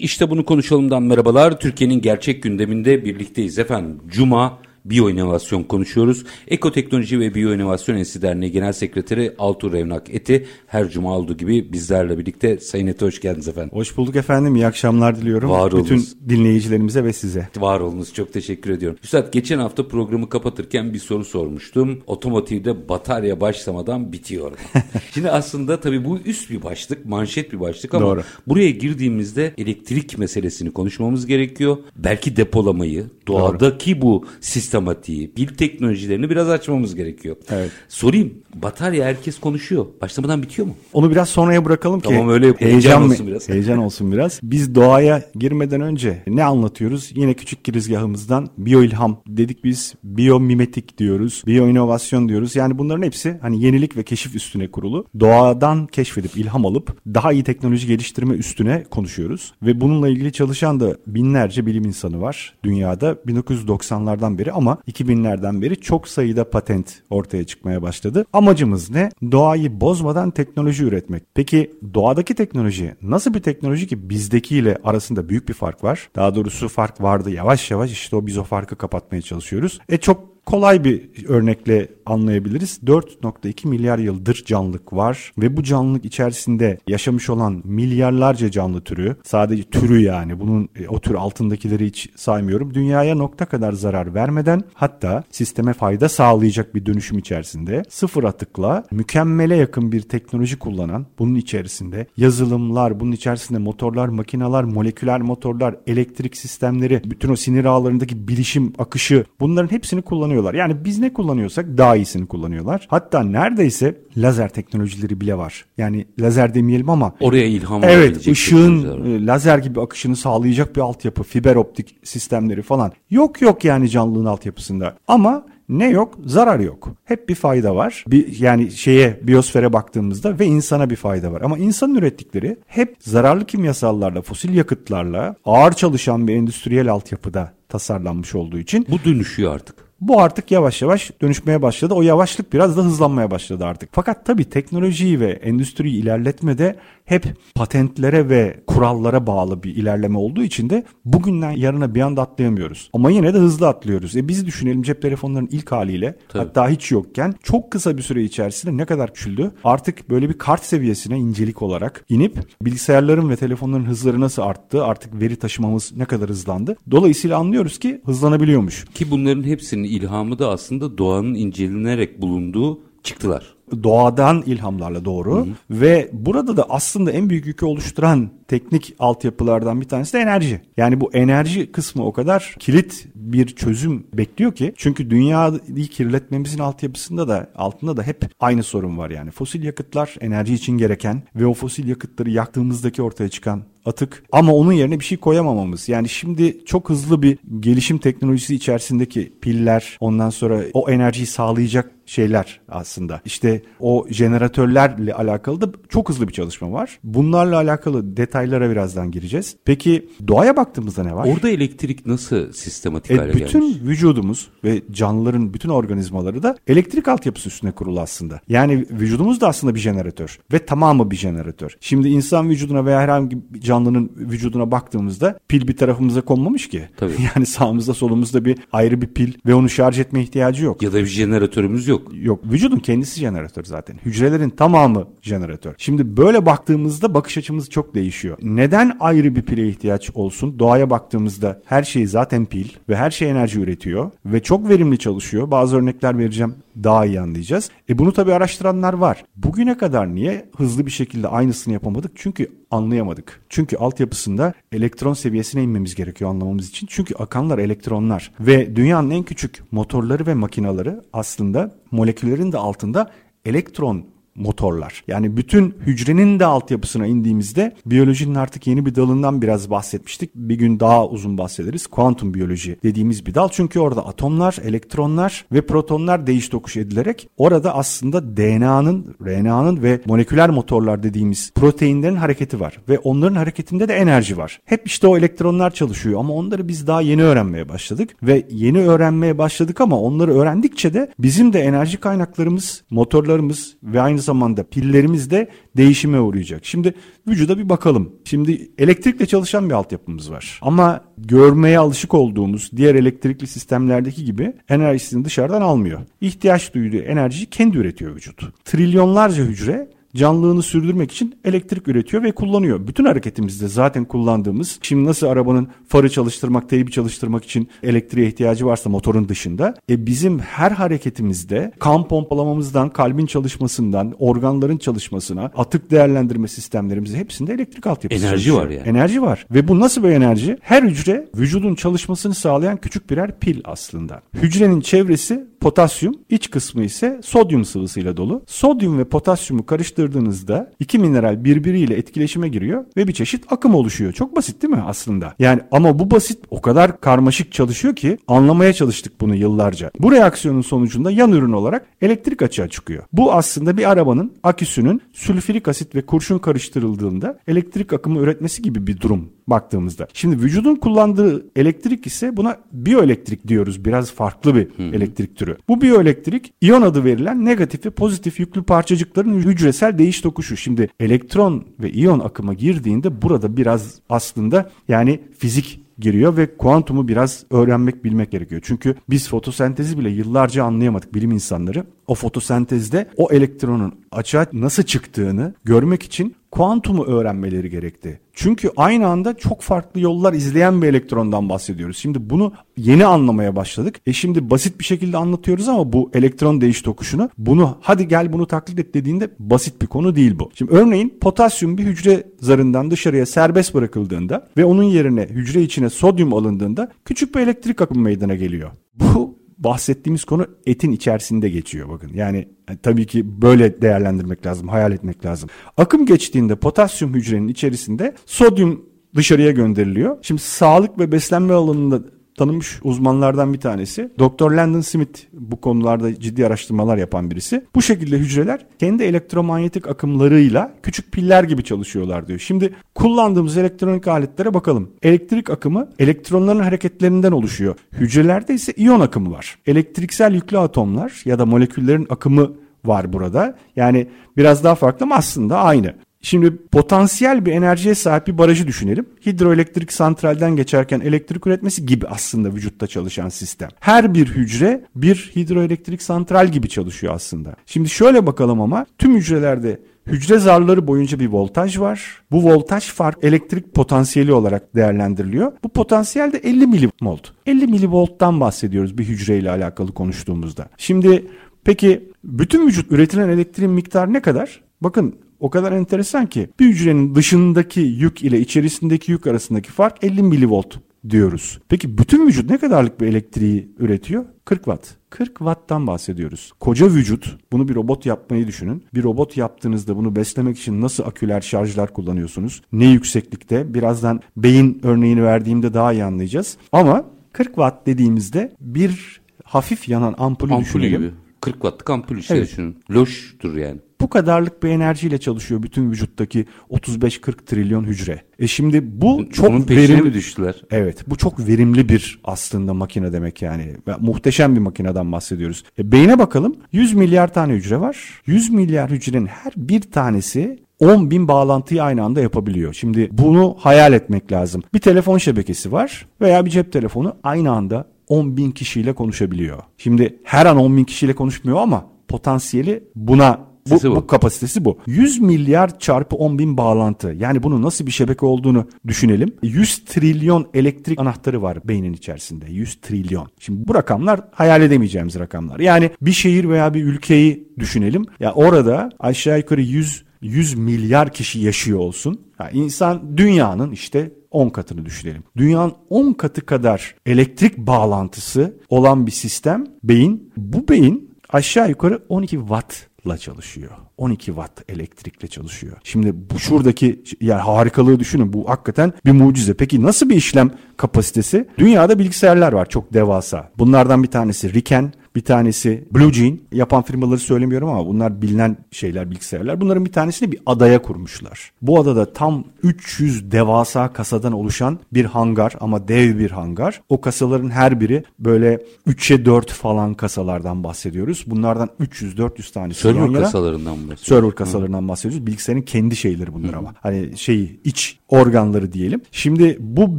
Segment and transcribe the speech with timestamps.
[0.00, 1.60] İşte bunu konuşalımdan merhabalar.
[1.60, 4.00] Türkiye'nin gerçek gündeminde birlikteyiz efendim.
[4.06, 6.24] Cuma Biyoinovasyon konuşuyoruz.
[6.48, 12.18] Ekoteknoloji ve Biyoinovasyon Enstitüsü Derneği Genel Sekreteri Altuğ Revnak Eti her cuma olduğu gibi bizlerle
[12.18, 12.58] birlikte.
[12.58, 13.70] Sayın Eti hoş geldiniz efendim.
[13.72, 14.56] Hoş bulduk efendim.
[14.56, 15.50] İyi akşamlar diliyorum.
[15.50, 16.14] Var Bütün olunuz.
[16.28, 17.48] dinleyicilerimize ve size.
[17.56, 18.98] Var olunuz çok teşekkür ediyorum.
[19.04, 22.02] Üstad geçen hafta programı kapatırken bir soru sormuştum.
[22.06, 24.52] Otomotivde batarya başlamadan bitiyor.
[25.14, 28.22] Şimdi aslında tabii bu üst bir başlık, manşet bir başlık ama Doğru.
[28.46, 31.76] buraya girdiğimizde elektrik meselesini konuşmamız gerekiyor.
[31.96, 34.24] Belki depolamayı, doğadaki bu
[34.70, 37.36] sistematiği, bil teknolojilerini biraz açmamız gerekiyor.
[37.50, 37.70] Evet.
[37.88, 39.86] Sorayım, batarya herkes konuşuyor.
[40.02, 40.74] Başlamadan bitiyor mu?
[40.92, 42.08] Onu biraz sonraya bırakalım ki.
[42.08, 42.72] Tamam, öyle yapalım.
[42.72, 43.48] Heyecan olsun biraz.
[43.48, 44.40] Heyecan olsun biraz.
[44.42, 47.12] Biz doğaya girmeden önce ne anlatıyoruz?
[47.14, 49.94] Yine küçük girizgahımızdan biyoilham dedik biz.
[50.04, 51.42] Biyomimetik diyoruz.
[51.46, 52.56] Biyoinovasyon diyoruz.
[52.56, 55.06] Yani bunların hepsi hani yenilik ve keşif üstüne kurulu.
[55.20, 59.52] Doğadan keşfedip ilham alıp daha iyi teknoloji geliştirme üstüne konuşuyoruz.
[59.62, 65.80] Ve bununla ilgili çalışan da binlerce bilim insanı var dünyada 1990'lardan beri ama 2000'lerden beri
[65.80, 68.26] çok sayıda patent ortaya çıkmaya başladı.
[68.32, 69.10] Amacımız ne?
[69.32, 71.22] Doğayı bozmadan teknoloji üretmek.
[71.34, 76.08] Peki doğadaki teknoloji nasıl bir teknoloji ki bizdekiyle arasında büyük bir fark var.
[76.16, 79.78] Daha doğrusu fark vardı yavaş yavaş işte o biz o farkı kapatmaya çalışıyoruz.
[79.88, 82.80] E çok kolay bir örnekle anlayabiliriz.
[82.84, 89.62] 4.2 milyar yıldır canlılık var ve bu canlılık içerisinde yaşamış olan milyarlarca canlı türü, sadece
[89.62, 92.74] türü yani bunun e, o tür altındakileri hiç saymıyorum.
[92.74, 99.56] Dünyaya nokta kadar zarar vermeden hatta sisteme fayda sağlayacak bir dönüşüm içerisinde sıfır atıkla mükemmele
[99.56, 107.02] yakın bir teknoloji kullanan bunun içerisinde yazılımlar, bunun içerisinde motorlar, makineler, moleküler motorlar, elektrik sistemleri,
[107.04, 110.02] bütün o sinir ağlarındaki bilişim akışı bunların hepsini
[110.40, 110.54] kullanıyorlar.
[110.54, 112.86] Yani biz ne kullanıyorsak daha iyisini kullanıyorlar.
[112.90, 115.64] Hatta neredeyse lazer teknolojileri bile var.
[115.78, 121.22] Yani lazer demeyelim ama Oraya ilham Evet ışığın e, lazer gibi akışını sağlayacak bir altyapı,
[121.22, 122.92] fiber optik sistemleri falan.
[123.10, 124.96] Yok yok yani canlılığın altyapısında.
[125.08, 126.14] Ama ne yok?
[126.26, 126.88] Zarar yok.
[127.04, 128.04] Hep bir fayda var.
[128.08, 131.40] Bir, yani şeye biyosfere baktığımızda ve insana bir fayda var.
[131.42, 138.58] Ama insanın ürettikleri hep zararlı kimyasallarla, fosil yakıtlarla ağır çalışan bir endüstriyel altyapıda tasarlanmış olduğu
[138.58, 139.89] için Bu dönüşüyor artık.
[140.00, 141.94] Bu artık yavaş yavaş dönüşmeye başladı.
[141.94, 143.88] O yavaşlık biraz da hızlanmaya başladı artık.
[143.92, 150.70] Fakat tabii teknolojiyi ve endüstriyi ilerletmede hep patentlere ve kurallara bağlı bir ilerleme olduğu için
[150.70, 152.90] de bugünden yarına bir anda atlayamıyoruz.
[152.92, 154.16] Ama yine de hızlı atlıyoruz.
[154.16, 156.42] E biz düşünelim cep telefonlarının ilk haliyle Tabii.
[156.44, 159.50] hatta hiç yokken çok kısa bir süre içerisinde ne kadar küçüldü?
[159.64, 164.84] Artık böyle bir kart seviyesine incelik olarak inip bilgisayarların ve telefonların hızları nasıl arttı?
[164.84, 166.76] Artık veri taşımamız ne kadar hızlandı?
[166.90, 168.84] Dolayısıyla anlıyoruz ki hızlanabiliyormuş.
[168.94, 173.54] Ki bunların hepsinin ilhamı da aslında doğanın incelenerek bulunduğu çıktılar.
[173.82, 180.12] doğadan ilhamlarla doğru ve burada da aslında en büyük yükü oluşturan teknik altyapılardan bir tanesi
[180.12, 180.60] de enerji.
[180.76, 187.28] Yani bu enerji kısmı o kadar kilit bir çözüm bekliyor ki çünkü dünyayı kirletmemizin altyapısında
[187.28, 189.30] da altında da hep aynı sorun var yani.
[189.30, 194.72] Fosil yakıtlar enerji için gereken ve o fosil yakıtları yaktığımızdaki ortaya çıkan atık ama onun
[194.72, 195.88] yerine bir şey koyamamamız.
[195.88, 202.60] Yani şimdi çok hızlı bir gelişim teknolojisi içerisindeki piller ondan sonra o enerjiyi sağlayacak şeyler
[202.68, 203.20] aslında.
[203.24, 206.98] İşte o jeneratörlerle alakalı da çok hızlı bir çalışma var.
[207.04, 209.56] Bunlarla alakalı detaylara birazdan gireceğiz.
[209.64, 211.26] Peki doğaya baktığımızda ne var?
[211.34, 213.76] Orada elektrik nasıl sistematik E, hale bütün gelmiş?
[213.82, 218.40] vücudumuz ve canlıların bütün organizmaları da elektrik altyapısı üstüne kurulu aslında.
[218.48, 221.76] Yani vücudumuz da aslında bir jeneratör ve tamamı bir jeneratör.
[221.80, 226.88] Şimdi insan vücuduna veya herhangi bir canlının vücuduna baktığımızda pil bir tarafımıza konmamış ki.
[226.96, 227.12] Tabii.
[227.34, 230.82] Yani sağımızda solumuzda bir ayrı bir pil ve onu şarj etme ihtiyacı yok.
[230.82, 232.02] Ya da bir jeneratörümüz yok.
[232.12, 233.96] Yok vücudun kendisi jeneratör zaten.
[234.04, 235.74] Hücrelerin tamamı jeneratör.
[235.78, 238.38] Şimdi böyle baktığımızda bakış açımız çok değişiyor.
[238.42, 240.58] Neden ayrı bir pile ihtiyaç olsun?
[240.58, 245.50] Doğaya baktığımızda her şey zaten pil ve her şey enerji üretiyor ve çok verimli çalışıyor.
[245.50, 246.54] Bazı örnekler vereceğim
[246.84, 247.70] daha iyi anlayacağız.
[247.88, 249.24] E bunu tabii araştıranlar var.
[249.36, 252.12] Bugüne kadar niye hızlı bir şekilde aynısını yapamadık?
[252.14, 253.40] Çünkü anlayamadık.
[253.48, 256.86] Çünkü altyapısında elektron seviyesine inmemiz gerekiyor anlamamız için.
[256.90, 263.10] Çünkü akanlar elektronlar ve dünyanın en küçük motorları ve makinaları aslında moleküllerin de altında
[263.44, 264.06] elektron
[264.40, 265.04] motorlar.
[265.08, 270.34] Yani bütün hücrenin de altyapısına indiğimizde biyolojinin artık yeni bir dalından biraz bahsetmiştik.
[270.34, 271.86] Bir gün daha uzun bahsederiz.
[271.86, 273.48] Kuantum biyoloji dediğimiz bir dal.
[273.48, 280.50] Çünkü orada atomlar, elektronlar ve protonlar değiş tokuş edilerek orada aslında DNA'nın, RNA'nın ve moleküler
[280.50, 282.78] motorlar dediğimiz proteinlerin hareketi var.
[282.88, 284.60] Ve onların hareketinde de enerji var.
[284.64, 288.16] Hep işte o elektronlar çalışıyor ama onları biz daha yeni öğrenmeye başladık.
[288.22, 294.18] Ve yeni öğrenmeye başladık ama onları öğrendikçe de bizim de enerji kaynaklarımız, motorlarımız ve aynı
[294.18, 294.29] zamanda
[294.62, 296.66] pillerimiz de değişime uğrayacak.
[296.66, 296.94] Şimdi
[297.28, 298.12] vücuda bir bakalım.
[298.24, 300.60] Şimdi elektrikle çalışan bir altyapımız var.
[300.62, 306.00] Ama görmeye alışık olduğumuz diğer elektrikli sistemlerdeki gibi enerjisini dışarıdan almıyor.
[306.20, 308.64] İhtiyaç duyduğu enerjiyi kendi üretiyor vücut.
[308.64, 312.86] Trilyonlarca hücre canlılığını sürdürmek için elektrik üretiyor ve kullanıyor.
[312.86, 318.90] Bütün hareketimizde zaten kullandığımız şimdi nasıl arabanın farı çalıştırmak, teybi çalıştırmak için elektriğe ihtiyacı varsa
[318.90, 327.18] motorun dışında e bizim her hareketimizde kan pompalamamızdan, kalbin çalışmasından, organların çalışmasına, atık değerlendirme sistemlerimizde
[327.18, 328.88] hepsinde elektrik altyapısı Enerji var yani.
[328.88, 329.46] Enerji var.
[329.50, 330.58] Ve bu nasıl bir enerji?
[330.60, 334.22] Her hücre vücudun çalışmasını sağlayan küçük birer pil aslında.
[334.34, 338.42] Hücrenin çevresi potasyum, iç kısmı ise sodyum sıvısıyla dolu.
[338.46, 339.66] Sodyum ve potasyumu
[340.00, 344.12] karıştırdığınızda iki mineral birbiriyle etkileşime giriyor ve bir çeşit akım oluşuyor.
[344.12, 345.34] Çok basit değil mi aslında?
[345.38, 349.90] Yani ama bu basit o kadar karmaşık çalışıyor ki anlamaya çalıştık bunu yıllarca.
[349.98, 353.02] Bu reaksiyonun sonucunda yan ürün olarak elektrik açığa çıkıyor.
[353.12, 359.00] Bu aslında bir arabanın aküsünün sülfürik asit ve kurşun karıştırıldığında elektrik akımı üretmesi gibi bir
[359.00, 360.08] durum baktığımızda.
[360.12, 363.84] Şimdi vücudun kullandığı elektrik ise buna biyoelektrik diyoruz.
[363.84, 365.56] Biraz farklı bir elektrik türü.
[365.68, 370.56] Bu biyoelektrik iyon adı verilen negatif ve pozitif yüklü parçacıkların hücresel değiş tokuşu.
[370.56, 377.44] Şimdi elektron ve iyon akıma girdiğinde burada biraz aslında yani fizik giriyor ve kuantumu biraz
[377.50, 378.60] öğrenmek bilmek gerekiyor.
[378.64, 381.84] Çünkü biz fotosentezi bile yıllarca anlayamadık bilim insanları.
[382.10, 388.20] O fotosentezde o elektronun açığa nasıl çıktığını görmek için kuantumu öğrenmeleri gerekti.
[388.32, 391.98] Çünkü aynı anda çok farklı yollar izleyen bir elektrondan bahsediyoruz.
[391.98, 394.00] Şimdi bunu yeni anlamaya başladık.
[394.06, 398.46] E şimdi basit bir şekilde anlatıyoruz ama bu elektron değiş tokuşunu bunu hadi gel bunu
[398.46, 400.50] taklit et dediğinde basit bir konu değil bu.
[400.54, 406.34] Şimdi örneğin potasyum bir hücre zarından dışarıya serbest bırakıldığında ve onun yerine hücre içine sodyum
[406.34, 408.70] alındığında küçük bir elektrik akımı meydana geliyor.
[408.94, 412.10] Bu bahsettiğimiz konu etin içerisinde geçiyor bakın.
[412.14, 415.48] Yani yani tabii ki böyle değerlendirmek lazım, hayal etmek lazım.
[415.76, 418.86] Akım geçtiğinde potasyum hücrenin içerisinde sodyum
[419.16, 420.18] dışarıya gönderiliyor.
[420.22, 422.02] Şimdi sağlık ve beslenme alanında
[422.40, 424.10] tanınmış uzmanlardan bir tanesi.
[424.18, 424.50] Dr.
[424.50, 427.64] Landon Smith bu konularda ciddi araştırmalar yapan birisi.
[427.74, 432.38] Bu şekilde hücreler kendi elektromanyetik akımlarıyla küçük piller gibi çalışıyorlar diyor.
[432.38, 434.90] Şimdi kullandığımız elektronik aletlere bakalım.
[435.02, 437.76] Elektrik akımı elektronların hareketlerinden oluşuyor.
[437.92, 439.58] Hücrelerde ise iyon akımı var.
[439.66, 442.52] Elektriksel yüklü atomlar ya da moleküllerin akımı
[442.84, 443.56] var burada.
[443.76, 445.94] Yani biraz daha farklı ama aslında aynı.
[446.22, 449.06] Şimdi potansiyel bir enerjiye sahip bir barajı düşünelim.
[449.26, 453.68] Hidroelektrik santralden geçerken elektrik üretmesi gibi aslında vücutta çalışan sistem.
[453.80, 457.56] Her bir hücre bir hidroelektrik santral gibi çalışıyor aslında.
[457.66, 462.22] Şimdi şöyle bakalım ama tüm hücrelerde Hücre zarları boyunca bir voltaj var.
[462.30, 465.52] Bu voltaj fark elektrik potansiyeli olarak değerlendiriliyor.
[465.64, 467.28] Bu potansiyel de 50 milivolt.
[467.46, 470.68] 50 milivolttan bahsediyoruz bir hücreyle alakalı konuştuğumuzda.
[470.76, 471.26] Şimdi
[471.64, 474.60] peki bütün vücut üretilen elektriğin miktarı ne kadar?
[474.80, 480.22] Bakın o kadar enteresan ki bir hücrenin dışındaki yük ile içerisindeki yük arasındaki fark 50
[480.22, 480.76] milivolt
[481.10, 481.58] diyoruz.
[481.68, 484.24] Peki bütün vücut ne kadarlık bir elektriği üretiyor?
[484.44, 484.96] 40 watt.
[485.10, 486.52] 40 watttan bahsediyoruz.
[486.60, 488.84] Koca vücut, bunu bir robot yapmayı düşünün.
[488.94, 492.62] Bir robot yaptığınızda bunu beslemek için nasıl aküler, şarjlar kullanıyorsunuz?
[492.72, 493.74] Ne yükseklikte?
[493.74, 496.56] Birazdan beyin örneğini verdiğimde daha iyi anlayacağız.
[496.72, 501.00] Ama 40 watt dediğimizde bir hafif yanan ampulü, Ampulü düşünelim.
[501.02, 501.10] gibi.
[501.40, 502.48] 40 wattlık ampul işte Evet.
[502.48, 502.76] düşünün.
[502.90, 503.78] Loştur yani.
[504.00, 508.22] Bu kadarlık bir enerjiyle çalışıyor bütün vücuttaki 35-40 trilyon hücre.
[508.38, 510.62] E şimdi bu çok Onun peşine verimli mi düştüler?
[510.70, 513.76] Evet bu çok verimli bir aslında makine demek yani.
[514.00, 515.64] Muhteşem bir makineden bahsediyoruz.
[515.78, 518.22] E, beyne bakalım 100 milyar tane hücre var.
[518.26, 522.72] 100 milyar hücrenin her bir tanesi 10 bin bağlantıyı aynı anda yapabiliyor.
[522.74, 524.62] Şimdi bunu hayal etmek lazım.
[524.74, 529.62] Bir telefon şebekesi var veya bir cep telefonu aynı anda 10 bin kişiyle konuşabiliyor.
[529.78, 533.96] Şimdi her an 10 bin kişiyle konuşmuyor ama potansiyeli buna bu, bu.
[533.96, 534.78] bu kapasitesi bu.
[534.86, 537.14] 100 milyar çarpı 10 bin bağlantı.
[537.18, 539.34] Yani bunun nasıl bir şebeke olduğunu düşünelim.
[539.42, 542.46] 100 trilyon elektrik anahtarı var beynin içerisinde.
[542.48, 543.28] 100 trilyon.
[543.38, 545.60] Şimdi bu rakamlar hayal edemeyeceğimiz rakamlar.
[545.60, 548.06] Yani bir şehir veya bir ülkeyi düşünelim.
[548.20, 552.20] Ya orada aşağı yukarı 100 100 milyar kişi yaşıyor olsun.
[552.40, 555.22] Ya insan dünyanın işte 10 katını düşünelim.
[555.36, 560.32] Dünyanın 10 katı kadar elektrik bağlantısı olan bir sistem beyin.
[560.36, 563.70] Bu beyin aşağı yukarı 12 wattla çalışıyor.
[563.96, 565.76] 12 watt elektrikle çalışıyor.
[565.84, 568.32] Şimdi bu şuradaki yani harikalığı düşünün.
[568.32, 569.54] Bu hakikaten bir mucize.
[569.54, 571.48] Peki nasıl bir işlem kapasitesi?
[571.58, 573.50] Dünyada bilgisayarlar var çok devasa.
[573.58, 576.36] Bunlardan bir tanesi Riken, bir tanesi Blue Gene.
[576.52, 579.60] Yapan firmaları söylemiyorum ama bunlar bilinen şeyler, bilgisayarlar.
[579.60, 581.52] Bunların bir tanesini bir adaya kurmuşlar.
[581.62, 586.82] Bu adada tam 300 devasa kasadan oluşan bir hangar ama dev bir hangar.
[586.88, 591.24] O kasaların her biri böyle 3'e 4 falan kasalardan bahsediyoruz.
[591.26, 593.24] Bunlardan 300-400 tanesi Server yan yana.
[593.24, 594.06] kasalarından mı bahsediyoruz?
[594.06, 595.26] Server kasalarından bahsediyoruz.
[595.26, 596.74] Bilgisayarın kendi şeyleri bunlar ama.
[596.80, 599.00] Hani şey iç organları diyelim.
[599.12, 599.98] Şimdi bu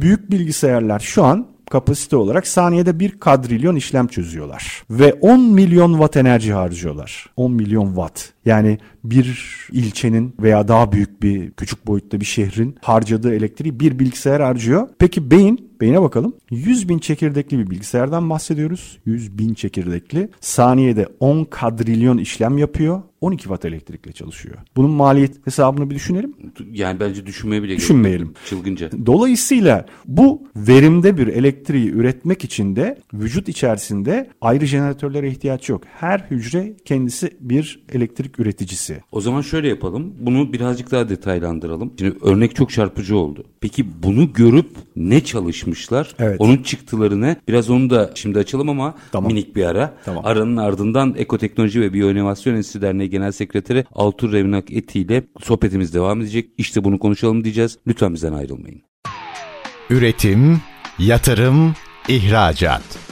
[0.00, 4.84] büyük bilgisayarlar şu an kapasite olarak saniyede bir kadrilyon işlem çözüyorlar.
[4.90, 7.26] Ve 10 milyon watt enerji harcıyorlar.
[7.36, 8.32] 10 milyon watt.
[8.44, 14.40] Yani bir ilçenin veya daha büyük bir küçük boyutta bir şehrin harcadığı elektriği bir bilgisayar
[14.40, 14.88] harcıyor.
[14.98, 16.34] Peki beyin, beyine bakalım.
[16.50, 18.98] 100 bin çekirdekli bir bilgisayardan bahsediyoruz.
[19.04, 20.28] 100 bin çekirdekli.
[20.40, 23.02] Saniyede 10 kadrilyon işlem yapıyor.
[23.20, 24.56] 12 watt elektrikle çalışıyor.
[24.76, 26.34] Bunun maliyet hesabını bir düşünelim.
[26.72, 27.80] Yani bence düşünmeye bile gerek.
[27.80, 28.34] Düşünmeyelim.
[28.48, 28.90] Çılgınca.
[29.06, 35.82] Dolayısıyla bu verimde bir elektriği üretmek için de vücut içerisinde ayrı jeneratörlere ihtiyaç yok.
[36.00, 39.00] Her hücre kendisi bir elektrik üreticisi.
[39.12, 40.14] O zaman şöyle yapalım.
[40.20, 41.92] Bunu birazcık daha detaylandıralım.
[41.98, 43.44] Şimdi örnek çok çarpıcı oldu.
[43.60, 46.14] Peki bunu görüp ne çalışmışlar?
[46.18, 46.36] Evet.
[46.40, 47.36] Onun çıktıları ne?
[47.48, 49.32] Biraz onu da şimdi açalım ama Tamam.
[49.32, 49.94] minik bir ara.
[50.04, 50.24] Tamam.
[50.26, 56.20] Aranın ardından Ekoteknoloji ve Biyoinovasyon Enstitüsü Derneği Genel Sekreteri Altur Revnak Eti ile sohbetimiz devam
[56.20, 56.50] edecek.
[56.58, 57.78] İşte bunu konuşalım diyeceğiz.
[57.86, 58.82] Lütfen bizden ayrılmayın.
[59.90, 60.60] Üretim,
[60.98, 61.74] yatırım,
[62.08, 63.11] ihracat.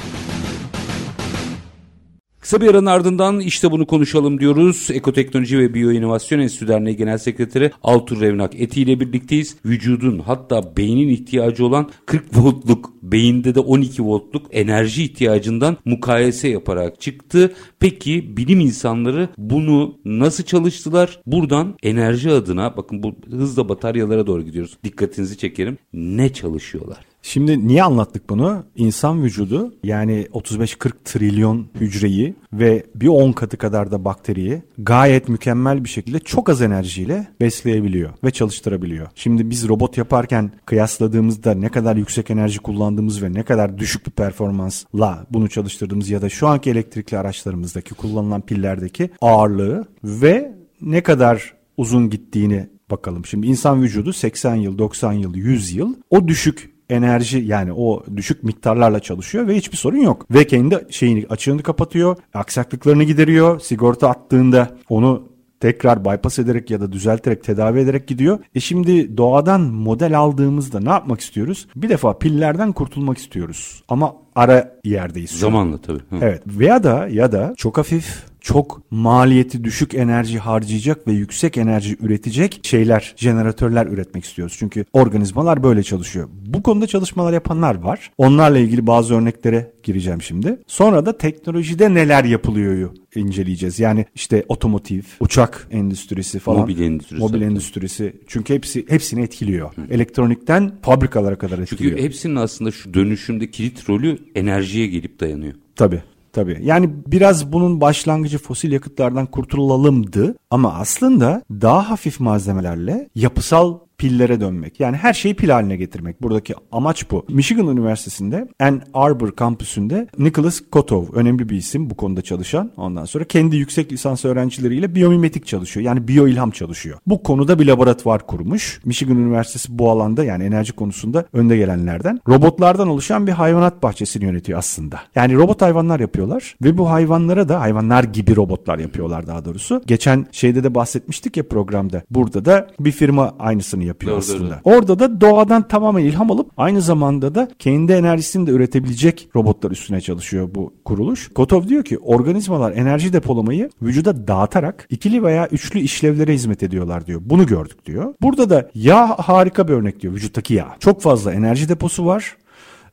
[2.51, 4.87] Kısa bir aranın ardından işte bunu konuşalım diyoruz.
[4.93, 9.55] Ekoteknoloji ve Biyoinovasyon Enstitüsü Derneği Genel Sekreteri Altur Revnak Eti ile birlikteyiz.
[9.65, 17.01] Vücudun hatta beynin ihtiyacı olan 40 voltluk beyinde de 12 voltluk enerji ihtiyacından mukayese yaparak
[17.01, 17.53] çıktı.
[17.79, 21.19] Peki bilim insanları bunu nasıl çalıştılar?
[21.25, 24.77] Buradan enerji adına bakın bu hızla bataryalara doğru gidiyoruz.
[24.83, 25.77] Dikkatinizi çekerim.
[25.93, 27.10] Ne çalışıyorlar?
[27.21, 28.63] Şimdi niye anlattık bunu?
[28.75, 35.83] İnsan vücudu yani 35-40 trilyon hücreyi ve bir 10 katı kadar da bakteriyi gayet mükemmel
[35.83, 39.07] bir şekilde çok az enerjiyle besleyebiliyor ve çalıştırabiliyor.
[39.15, 44.11] Şimdi biz robot yaparken kıyasladığımızda ne kadar yüksek enerji kullandığımız ve ne kadar düşük bir
[44.11, 51.53] performansla bunu çalıştırdığımız ya da şu anki elektrikli araçlarımızdaki kullanılan pillerdeki ağırlığı ve ne kadar
[51.77, 53.25] uzun gittiğini bakalım.
[53.25, 58.43] Şimdi insan vücudu 80 yıl, 90 yıl, 100 yıl o düşük enerji yani o düşük
[58.43, 60.25] miktarlarla çalışıyor ve hiçbir sorun yok.
[60.31, 63.59] Ve kendi şeyini açığını kapatıyor, aksaklıklarını gideriyor.
[63.59, 68.39] Sigorta attığında onu tekrar bypass ederek ya da düzelterek tedavi ederek gidiyor.
[68.55, 71.67] E şimdi doğadan model aldığımızda ne yapmak istiyoruz?
[71.75, 73.83] Bir defa pillerden kurtulmak istiyoruz.
[73.89, 75.31] Ama ara yerdeyiz.
[75.31, 75.99] Zamanla tabii.
[76.09, 76.15] Hı.
[76.21, 81.97] Evet veya da ya da çok hafif çok maliyeti düşük enerji harcayacak ve yüksek enerji
[82.01, 84.55] üretecek şeyler, jeneratörler üretmek istiyoruz.
[84.59, 86.29] Çünkü organizmalar böyle çalışıyor.
[86.45, 88.11] Bu konuda çalışmalar yapanlar var.
[88.17, 90.59] Onlarla ilgili bazı örneklere gireceğim şimdi.
[90.67, 93.79] Sonra da teknolojide neler yapılıyor inceleyeceğiz.
[93.79, 96.61] Yani işte otomotiv, uçak endüstrisi falan.
[96.61, 97.21] Mobil endüstrisi.
[97.21, 98.13] Mobil endüstrisi.
[98.27, 99.71] Çünkü hepsi hepsini etkiliyor.
[99.91, 101.91] Elektronikten fabrikalara kadar etkiliyor.
[101.91, 105.53] Çünkü hepsinin aslında şu dönüşümde kilit rolü enerjiye gelip dayanıyor.
[105.75, 106.03] Tabii.
[106.33, 106.59] Tabii.
[106.61, 114.79] Yani biraz bunun başlangıcı fosil yakıtlardan kurtulalımdı ama aslında daha hafif malzemelerle yapısal pillere dönmek.
[114.79, 116.21] Yani her şeyi pil haline getirmek.
[116.21, 117.25] Buradaki amaç bu.
[117.29, 122.71] Michigan Üniversitesi'nde Ann Arbor kampüsünde Nicholas Kotov önemli bir isim bu konuda çalışan.
[122.77, 125.85] Ondan sonra kendi yüksek lisans öğrencileriyle biyomimetik çalışıyor.
[125.85, 126.97] Yani biyoilham çalışıyor.
[127.07, 128.81] Bu konuda bir laboratuvar kurmuş.
[128.85, 132.19] Michigan Üniversitesi bu alanda yani enerji konusunda önde gelenlerden.
[132.27, 134.99] Robotlardan oluşan bir hayvanat bahçesini yönetiyor aslında.
[135.15, 139.81] Yani robot hayvanlar yapıyorlar ve bu hayvanlara da hayvanlar gibi robotlar yapıyorlar daha doğrusu.
[139.87, 142.01] Geçen şeyde de bahsetmiştik ya programda.
[142.11, 144.61] Burada da bir firma aynısını yapıyor Doğru, aslında.
[144.63, 150.01] Orada da doğadan tamamen ilham alıp aynı zamanda da kendi enerjisini de üretebilecek robotlar üstüne
[150.01, 151.29] çalışıyor bu kuruluş.
[151.33, 157.21] Kotov diyor ki organizmalar enerji depolamayı vücuda dağıtarak ikili veya üçlü işlevlere hizmet ediyorlar diyor.
[157.25, 158.13] Bunu gördük diyor.
[158.21, 160.75] Burada da yağ harika bir örnek diyor vücuttaki yağ.
[160.79, 162.35] Çok fazla enerji deposu var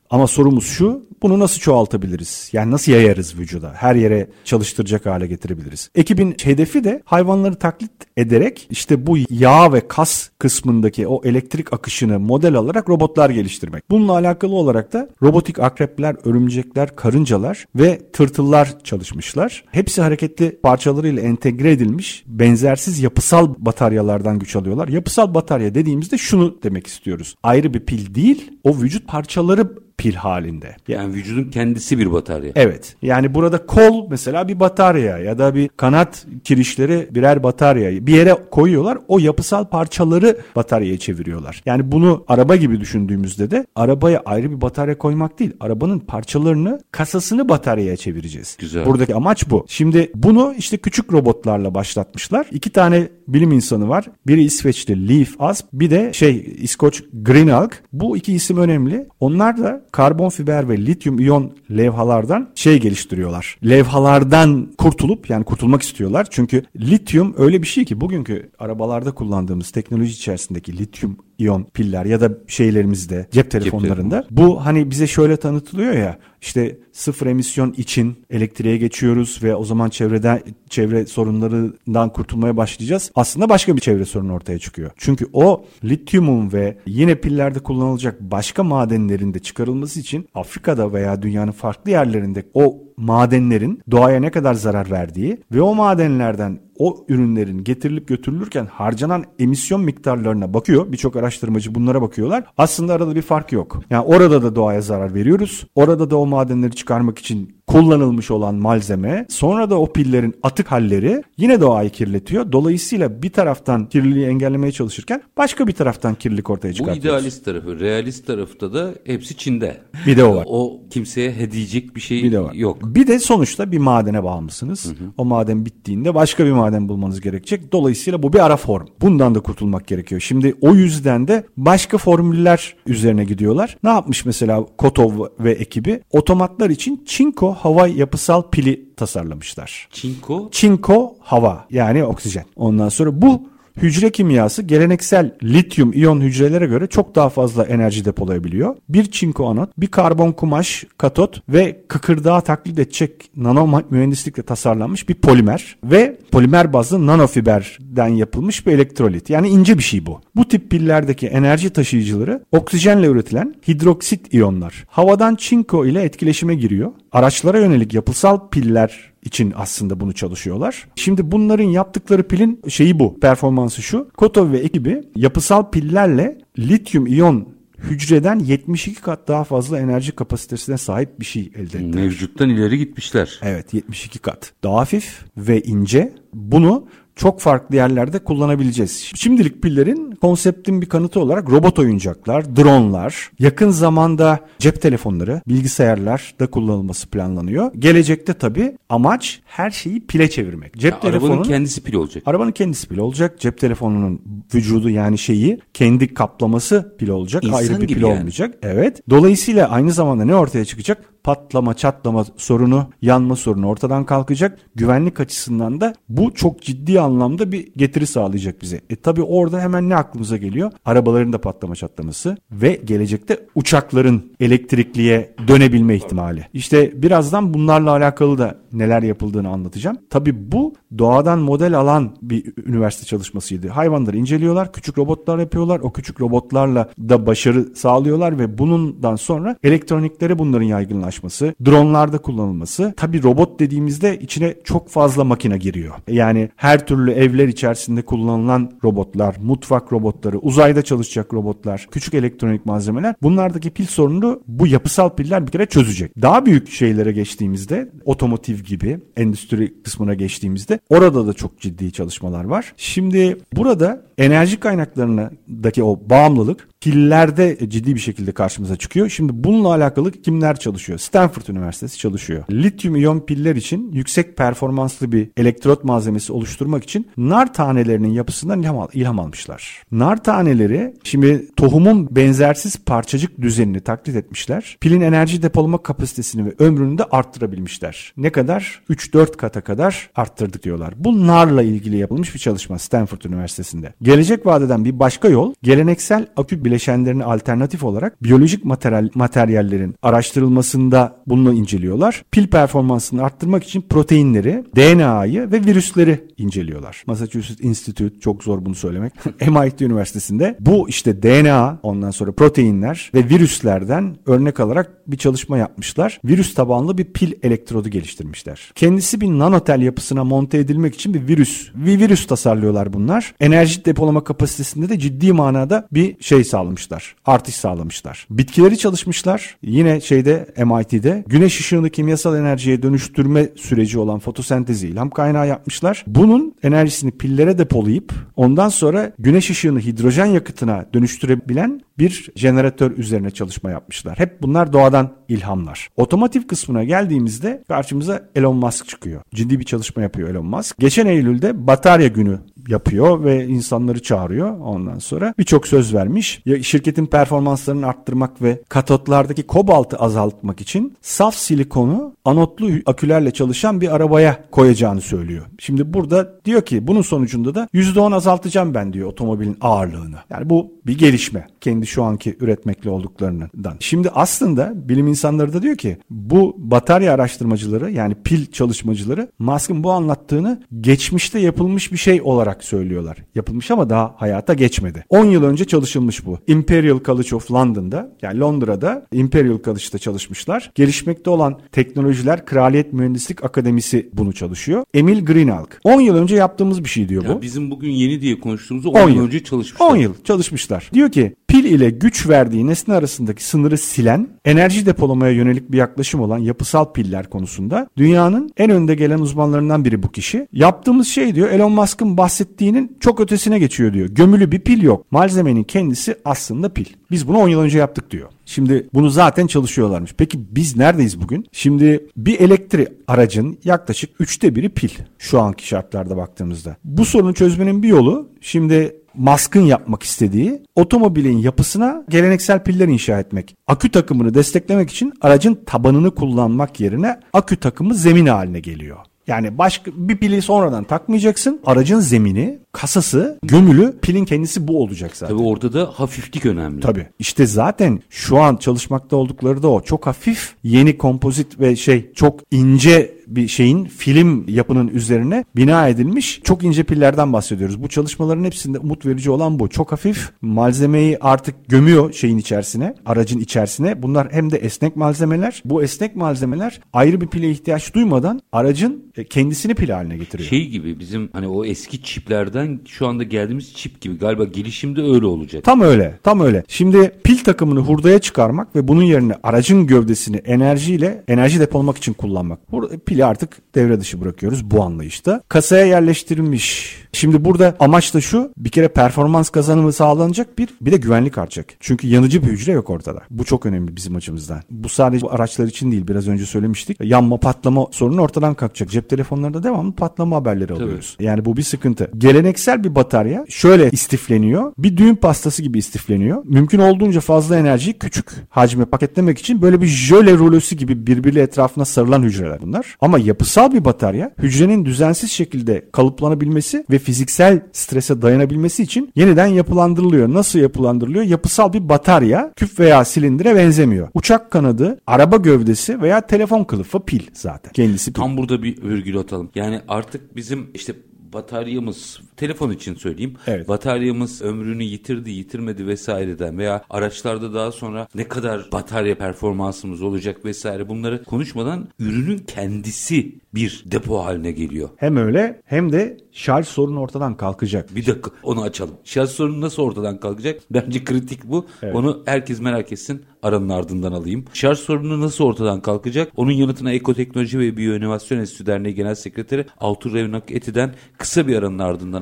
[0.09, 2.49] Ama sorumuz şu bunu nasıl çoğaltabiliriz?
[2.53, 3.73] Yani nasıl yayarız vücuda?
[3.75, 5.89] Her yere çalıştıracak hale getirebiliriz.
[5.95, 12.19] Ekibin hedefi de hayvanları taklit ederek işte bu yağ ve kas kısmındaki o elektrik akışını
[12.19, 13.89] model alarak robotlar geliştirmek.
[13.89, 19.63] Bununla alakalı olarak da robotik akrepler, örümcekler, karıncalar ve tırtıllar çalışmışlar.
[19.71, 24.87] Hepsi hareketli parçalarıyla entegre edilmiş benzersiz yapısal bataryalardan güç alıyorlar.
[24.87, 27.35] Yapısal batarya dediğimizde şunu demek istiyoruz.
[27.43, 30.75] Ayrı bir pil değil, o vücut parçaları pil halinde.
[30.87, 32.51] Yani vücudun kendisi bir batarya.
[32.55, 32.95] Evet.
[33.01, 38.35] Yani burada kol mesela bir batarya ya da bir kanat kirişleri birer batarya bir yere
[38.51, 38.97] koyuyorlar.
[39.07, 41.61] O yapısal parçaları bataryaya çeviriyorlar.
[41.65, 45.51] Yani bunu araba gibi düşündüğümüzde de arabaya ayrı bir batarya koymak değil.
[45.59, 48.57] Arabanın parçalarını kasasını bataryaya çevireceğiz.
[48.59, 48.85] Güzel.
[48.85, 49.65] Buradaki amaç bu.
[49.67, 52.47] Şimdi bunu işte küçük robotlarla başlatmışlar.
[52.51, 54.05] İki tane bilim insanı var.
[54.27, 57.71] Biri İsveçli Leif Asp bir de şey İskoç Greenalg.
[57.93, 59.07] Bu iki isim önemli.
[59.19, 63.57] Onlar da karbon fiber ve lityum iyon levhalardan şey geliştiriyorlar.
[63.69, 66.27] Levhalardan kurtulup yani kurtulmak istiyorlar.
[66.29, 72.21] Çünkü lityum öyle bir şey ki bugünkü arabalarda kullandığımız teknoloji içerisindeki lityum iyon piller ya
[72.21, 74.49] da şeylerimizde cep telefonlarında Cep telefonu.
[74.49, 79.89] bu hani bize şöyle tanıtılıyor ya işte sıfır emisyon için elektriğe geçiyoruz ve o zaman
[79.89, 83.11] çevreden çevre sorunlarından kurtulmaya başlayacağız.
[83.15, 84.91] Aslında başka bir çevre sorunu ortaya çıkıyor.
[84.97, 91.51] Çünkü o lityumun ve yine pillerde kullanılacak başka madenlerin de çıkarılması için Afrika'da veya dünyanın
[91.51, 98.07] farklı yerlerinde o madenlerin doğaya ne kadar zarar verdiği ve o madenlerden o ürünlerin getirilip
[98.07, 100.91] götürülürken harcanan emisyon miktarlarına bakıyor.
[100.91, 102.43] Birçok araştırmacı bunlara bakıyorlar.
[102.57, 103.81] Aslında arada bir fark yok.
[103.89, 105.67] Yani orada da doğaya zarar veriyoruz.
[105.75, 111.23] Orada da o madenleri çıkarmak için kullanılmış olan malzeme sonra da o pillerin atık halleri
[111.37, 112.51] yine doğayı kirletiyor.
[112.51, 117.05] Dolayısıyla bir taraftan kirliliği engellemeye çalışırken başka bir taraftan kirlilik ortaya Bu çıkartıyoruz.
[117.21, 117.79] idealist tarafı.
[117.79, 119.77] Realist tarafta da hepsi Çin'de.
[120.07, 120.43] Bir de o var.
[120.47, 122.53] O kimseye hediyecek bir şey Bir de var.
[122.53, 122.77] yok.
[122.83, 124.93] Bir de sonuçta bir madene bağımlısınız.
[125.17, 127.71] O maden bittiğinde başka bir maden bulmanız gerekecek.
[127.71, 128.87] Dolayısıyla bu bir ara form.
[129.01, 130.21] Bundan da kurtulmak gerekiyor.
[130.21, 133.77] Şimdi o yüzden de başka formüller üzerine gidiyorlar.
[133.83, 136.01] Ne yapmış mesela Kotov ve ekibi?
[136.11, 139.87] Otomatlar için çinko hava yapısal pili tasarlamışlar.
[139.91, 142.45] Çinko Çinko hava yani oksijen.
[142.55, 148.75] Ondan sonra bu hücre kimyası geleneksel lityum iyon hücrelere göre çok daha fazla enerji depolayabiliyor.
[148.89, 155.15] Bir çinko anot, bir karbon kumaş katot ve kıkırdağı taklit edecek nano mühendislikle tasarlanmış bir
[155.15, 159.29] polimer ve polimer bazlı nanofiberden yapılmış bir elektrolit.
[159.29, 160.21] Yani ince bir şey bu.
[160.35, 164.85] Bu tip pillerdeki enerji taşıyıcıları oksijenle üretilen hidroksit iyonlar.
[164.87, 166.91] Havadan çinko ile etkileşime giriyor.
[167.11, 170.87] Araçlara yönelik yapısal piller için aslında bunu çalışıyorlar.
[170.95, 173.19] Şimdi bunların yaptıkları pilin şeyi bu.
[173.19, 174.09] Performansı şu.
[174.17, 181.19] Kotov ve ekibi yapısal pillerle lityum iyon hücreden 72 kat daha fazla enerji kapasitesine sahip
[181.19, 181.95] bir şey elde ettiler.
[181.95, 183.39] mevcuttan ileri gitmişler.
[183.43, 184.53] Evet 72 kat.
[184.63, 186.13] Daha hafif ve ince.
[186.33, 186.87] Bunu
[187.19, 189.11] çok farklı yerlerde kullanabileceğiz.
[189.15, 196.47] Şimdilik pillerin konseptin bir kanıtı olarak robot oyuncaklar, dronlar, yakın zamanda cep telefonları, bilgisayarlar da
[196.47, 197.71] kullanılması planlanıyor.
[197.79, 200.77] Gelecekte tabii amaç her şeyi pile çevirmek.
[200.77, 202.23] Cep Arabanın telefonunun kendisi pil olacak.
[202.25, 203.39] Arabanın kendisi pil olacak.
[203.39, 204.21] Cep telefonunun
[204.53, 207.43] vücudu yani şeyi kendi kaplaması pil olacak.
[207.43, 208.05] İnsan ayrı bir pil yani.
[208.05, 208.55] olmayacak.
[208.61, 209.01] Evet.
[209.09, 211.18] Dolayısıyla aynı zamanda ne ortaya çıkacak?
[211.23, 214.59] Patlama, çatlama sorunu, yanma sorunu ortadan kalkacak.
[214.75, 218.81] Güvenlik açısından da bu çok ciddi anlamda bir getiri sağlayacak bize.
[218.89, 220.71] E tabi orada hemen ne aklımıza geliyor?
[220.85, 226.47] Arabaların da patlama çatlaması ve gelecekte uçakların elektrikliye dönebilme ihtimali.
[226.53, 229.97] İşte birazdan bunlarla alakalı da neler yapıldığını anlatacağım.
[230.09, 233.67] Tabi bu doğadan model alan bir üniversite çalışmasıydı.
[233.67, 235.79] Hayvanları inceliyorlar, küçük robotlar yapıyorlar.
[235.79, 240.65] O küçük robotlarla da başarı sağlıyorlar ve bundan sonra elektroniklere bunların
[241.09, 242.93] yaygınlaşması, dronlarda kullanılması.
[242.97, 245.95] Tabi robot dediğimizde içine çok fazla makine giriyor.
[246.07, 253.15] Yani her türlü evler içerisinde kullanılan robotlar, mutfak robotları, uzayda çalışacak robotlar, küçük elektronik malzemeler
[253.21, 256.11] bunlardaki pil sorununu bu yapısal piller bir kere çözecek.
[256.21, 262.73] Daha büyük şeylere geçtiğimizde otomotiv gibi endüstri kısmına geçtiğimizde orada da çok ciddi çalışmalar var.
[262.77, 269.09] Şimdi burada enerji kaynaklarındaki o bağımlılık pillerde ciddi bir şekilde karşımıza çıkıyor.
[269.09, 270.99] Şimdi bununla alakalı kimler çalışıyor?
[270.99, 272.43] Stanford Üniversitesi çalışıyor.
[272.51, 278.79] Lityum iyon piller için yüksek performanslı bir elektrot malzemesi oluşturmak için nar tanelerinin yapısından ilham,
[278.79, 279.83] al- ilham almışlar.
[279.91, 284.77] Nar taneleri şimdi tohumun benzersiz parçacık düzenini taklit etmişler.
[284.81, 288.13] Pilin enerji depolama kapasitesini ve ömrünü de arttırabilmişler.
[288.17, 288.81] Ne kadar?
[288.89, 290.93] 3-4 kata kadar arttırdık diyorlar.
[290.97, 293.93] Bu narla ilgili yapılmış bir çalışma Stanford Üniversitesi'nde.
[294.01, 301.53] Gelecek vadeden bir başka yol geleneksel akü bileşenlerine alternatif olarak biyolojik materyal, materyallerin araştırılmasında bunu
[301.53, 302.23] inceliyorlar.
[302.31, 307.03] Pil performansını arttırmak için proteinleri, DNA'yı ve virüsleri inceliyorlar.
[307.07, 309.13] Massachusetts Institute çok zor bunu söylemek.
[309.47, 316.19] MIT Üniversitesi'nde bu işte DNA ondan sonra proteinler ve virüslerden örnek alarak bir çalışma yapmışlar.
[316.25, 318.71] Virüs tabanlı bir pil elektrodu geliştirmişler.
[318.75, 323.33] Kendisi bir nanotel yapısına monte edilmek için bir virüs, bir virüs tasarlıyorlar bunlar.
[323.39, 327.15] Enerji depolama kapasitesinde de ciddi manada bir şey sağlamışlar.
[327.25, 328.27] Artış sağlamışlar.
[328.29, 329.57] Bitkileri çalışmışlar.
[329.61, 336.03] Yine şeyde MIT'de güneş ışığını kimyasal enerjiye dönüştürme süreci olan fotosentezi ilham kaynağı yapmışlar.
[336.07, 343.71] Bunun enerjisini pillere depolayıp ondan sonra güneş ışığını hidrojen yakıtına dönüştürebilen bir jeneratör üzerine çalışma
[343.71, 344.19] yapmışlar.
[344.19, 345.89] Hep bunlar doğadan ilhamlar.
[345.97, 349.21] Otomotiv kısmına geldiğimizde karşımıza Elon Musk çıkıyor.
[349.35, 350.77] Ciddi bir çalışma yapıyor Elon Musk.
[350.79, 355.33] Geçen Eylül'de batarya günü yapıyor ve insanları çağırıyor ondan sonra.
[355.37, 356.41] Birçok söz vermiş.
[356.61, 364.43] Şirketin performanslarını arttırmak ve katotlardaki kobaltı azaltmak için saf silikonu anotlu akülerle çalışan bir arabaya
[364.51, 365.45] koyacağını söylüyor.
[365.59, 370.15] Şimdi burada diyor ki bunun sonucunda da %10 azaltacağım ben diyor otomobilin ağırlığını.
[370.29, 371.47] Yani bu bir gelişme.
[371.61, 373.77] Kendi şu anki üretmekle olduklarından.
[373.79, 379.91] Şimdi aslında bilim insanları da diyor ki bu batarya araştırmacıları yani pil çalışmacıları Musk'ın bu
[379.91, 383.17] anlattığını geçmişte yapılmış bir şey olarak söylüyorlar.
[383.35, 385.05] Yapılmış ama daha hayata geçmedi.
[385.09, 386.38] 10 yıl önce çalışılmış bu.
[386.47, 390.71] Imperial College of London'da yani Londra'da Imperial College'da çalışmışlar.
[390.75, 394.83] Gelişmekte olan teknolojiler Kraliyet Mühendislik Akademisi bunu çalışıyor.
[394.93, 395.71] Emil Greenhalgh.
[395.83, 397.41] 10 yıl önce yaptığımız bir şey diyor ya bu.
[397.41, 399.87] Bizim bugün yeni diye konuştuğumuz 10, 10 yıl önce çalışmışlar.
[399.87, 400.89] 10 yıl çalışmışlar.
[400.93, 406.21] Diyor ki pil ile güç verdiği nesne arasındaki sınırı silen, enerji depolamaya yönelik bir yaklaşım
[406.21, 410.47] olan yapısal piller konusunda dünyanın en önde gelen uzmanlarından biri bu kişi.
[410.51, 414.09] Yaptığımız şey diyor Elon Musk'ın bahsettiğinin çok ötesine geçiyor diyor.
[414.09, 415.11] Gömülü bir pil yok.
[415.11, 416.85] Malzemenin kendisi aslında pil.
[417.11, 418.29] Biz bunu 10 yıl önce yaptık diyor.
[418.45, 420.13] Şimdi bunu zaten çalışıyorlarmış.
[420.17, 421.45] Peki biz neredeyiz bugün?
[421.51, 426.77] Şimdi bir elektrik aracın yaklaşık üçte biri pil şu anki şartlarda baktığımızda.
[426.83, 433.55] Bu sorunu çözmenin bir yolu şimdi Musk'ın yapmak istediği otomobilin yapısına geleneksel piller inşa etmek.
[433.67, 438.97] Akü takımını desteklemek için aracın tabanını kullanmak yerine akü takımı zemin haline geliyor.
[439.27, 441.59] Yani başka bir pili sonradan takmayacaksın.
[441.65, 445.35] Aracın zemini, kasası, gömülü pilin kendisi bu olacak zaten.
[445.35, 446.81] Tabii orada da hafiflik önemli.
[446.81, 447.07] Tabii.
[447.19, 449.81] İşte zaten şu an çalışmakta oldukları da o.
[449.81, 456.41] Çok hafif, yeni kompozit ve şey çok ince bir şeyin film yapının üzerine bina edilmiş
[456.43, 457.83] çok ince pillerden bahsediyoruz.
[457.83, 459.69] Bu çalışmaların hepsinde umut verici olan bu.
[459.69, 464.03] Çok hafif malzemeyi artık gömüyor şeyin içerisine, aracın içerisine.
[464.03, 465.61] Bunlar hem de esnek malzemeler.
[465.65, 470.49] Bu esnek malzemeler ayrı bir pile ihtiyaç duymadan aracın e, kendisini pil haline getiriyor.
[470.49, 475.25] Şey gibi bizim hani o eski çiplerden şu anda geldiğimiz çip gibi galiba gelişimde öyle
[475.25, 475.63] olacak.
[475.63, 476.19] Tam öyle.
[476.23, 476.63] Tam öyle.
[476.67, 482.59] Şimdi pil takımını hurdaya çıkarmak ve bunun yerine aracın gövdesini enerjiyle enerji depolamak için kullanmak.
[483.05, 485.41] Pil pili artık devre dışı bırakıyoruz bu anlayışta.
[485.49, 486.95] Kasaya yerleştirilmiş.
[487.13, 491.65] Şimdi burada amaç da şu bir kere performans kazanımı sağlanacak bir bir de güvenlik artacak.
[491.79, 493.21] Çünkü yanıcı bir hücre yok ortada.
[493.29, 494.61] Bu çok önemli bizim açımızdan.
[494.71, 496.97] Bu sadece bu araçlar için değil biraz önce söylemiştik.
[497.03, 498.89] Yanma patlama sorunu ortadan kalkacak.
[498.89, 500.83] Cep telefonlarında devamlı patlama haberleri Tabii.
[500.83, 501.17] alıyoruz.
[501.19, 502.11] Yani bu bir sıkıntı.
[502.17, 504.73] Geleneksel bir batarya şöyle istifleniyor.
[504.77, 506.41] Bir düğün pastası gibi istifleniyor.
[506.45, 511.85] Mümkün olduğunca fazla enerjiyi küçük hacme paketlemek için böyle bir jöle rulosu gibi birbiri etrafına
[511.85, 512.97] sarılan hücreler bunlar.
[513.01, 520.33] Ama yapısal bir batarya hücrenin düzensiz şekilde kalıplanabilmesi ve fiziksel strese dayanabilmesi için yeniden yapılandırılıyor.
[520.33, 521.23] Nasıl yapılandırılıyor?
[521.23, 524.07] Yapısal bir batarya küp veya silindire benzemiyor.
[524.13, 527.71] Uçak kanadı, araba gövdesi veya telefon kılıfı pil zaten.
[527.71, 528.21] Kendisi pil.
[528.21, 529.49] Tam burada bir virgül atalım.
[529.55, 530.93] Yani artık bizim işte
[531.33, 533.33] bataryamız telefon için söyleyeyim.
[533.47, 533.67] Evet.
[533.67, 540.89] Bataryamız ömrünü yitirdi, yitirmedi vesaireden veya araçlarda daha sonra ne kadar batarya performansımız olacak vesaire
[540.89, 544.89] bunları konuşmadan ürünün kendisi bir depo haline geliyor.
[544.97, 547.95] Hem öyle hem de şarj sorunu ortadan kalkacak.
[547.95, 548.95] Bir dakika onu açalım.
[549.03, 550.61] Şarj sorunu nasıl ortadan kalkacak?
[550.71, 551.65] Bence kritik bu.
[551.83, 551.95] Evet.
[551.95, 553.25] Onu herkes merak etsin.
[553.43, 554.45] Aranın ardından alayım.
[554.53, 556.31] Şarj sorunu nasıl ortadan kalkacak?
[556.35, 561.79] Onun yanıtına Ekoteknoloji ve Biyoinovasyon Enstitüsü Derneği Genel Sekreteri Altur Revnak Eti'den kısa bir aranın
[561.79, 562.21] ardından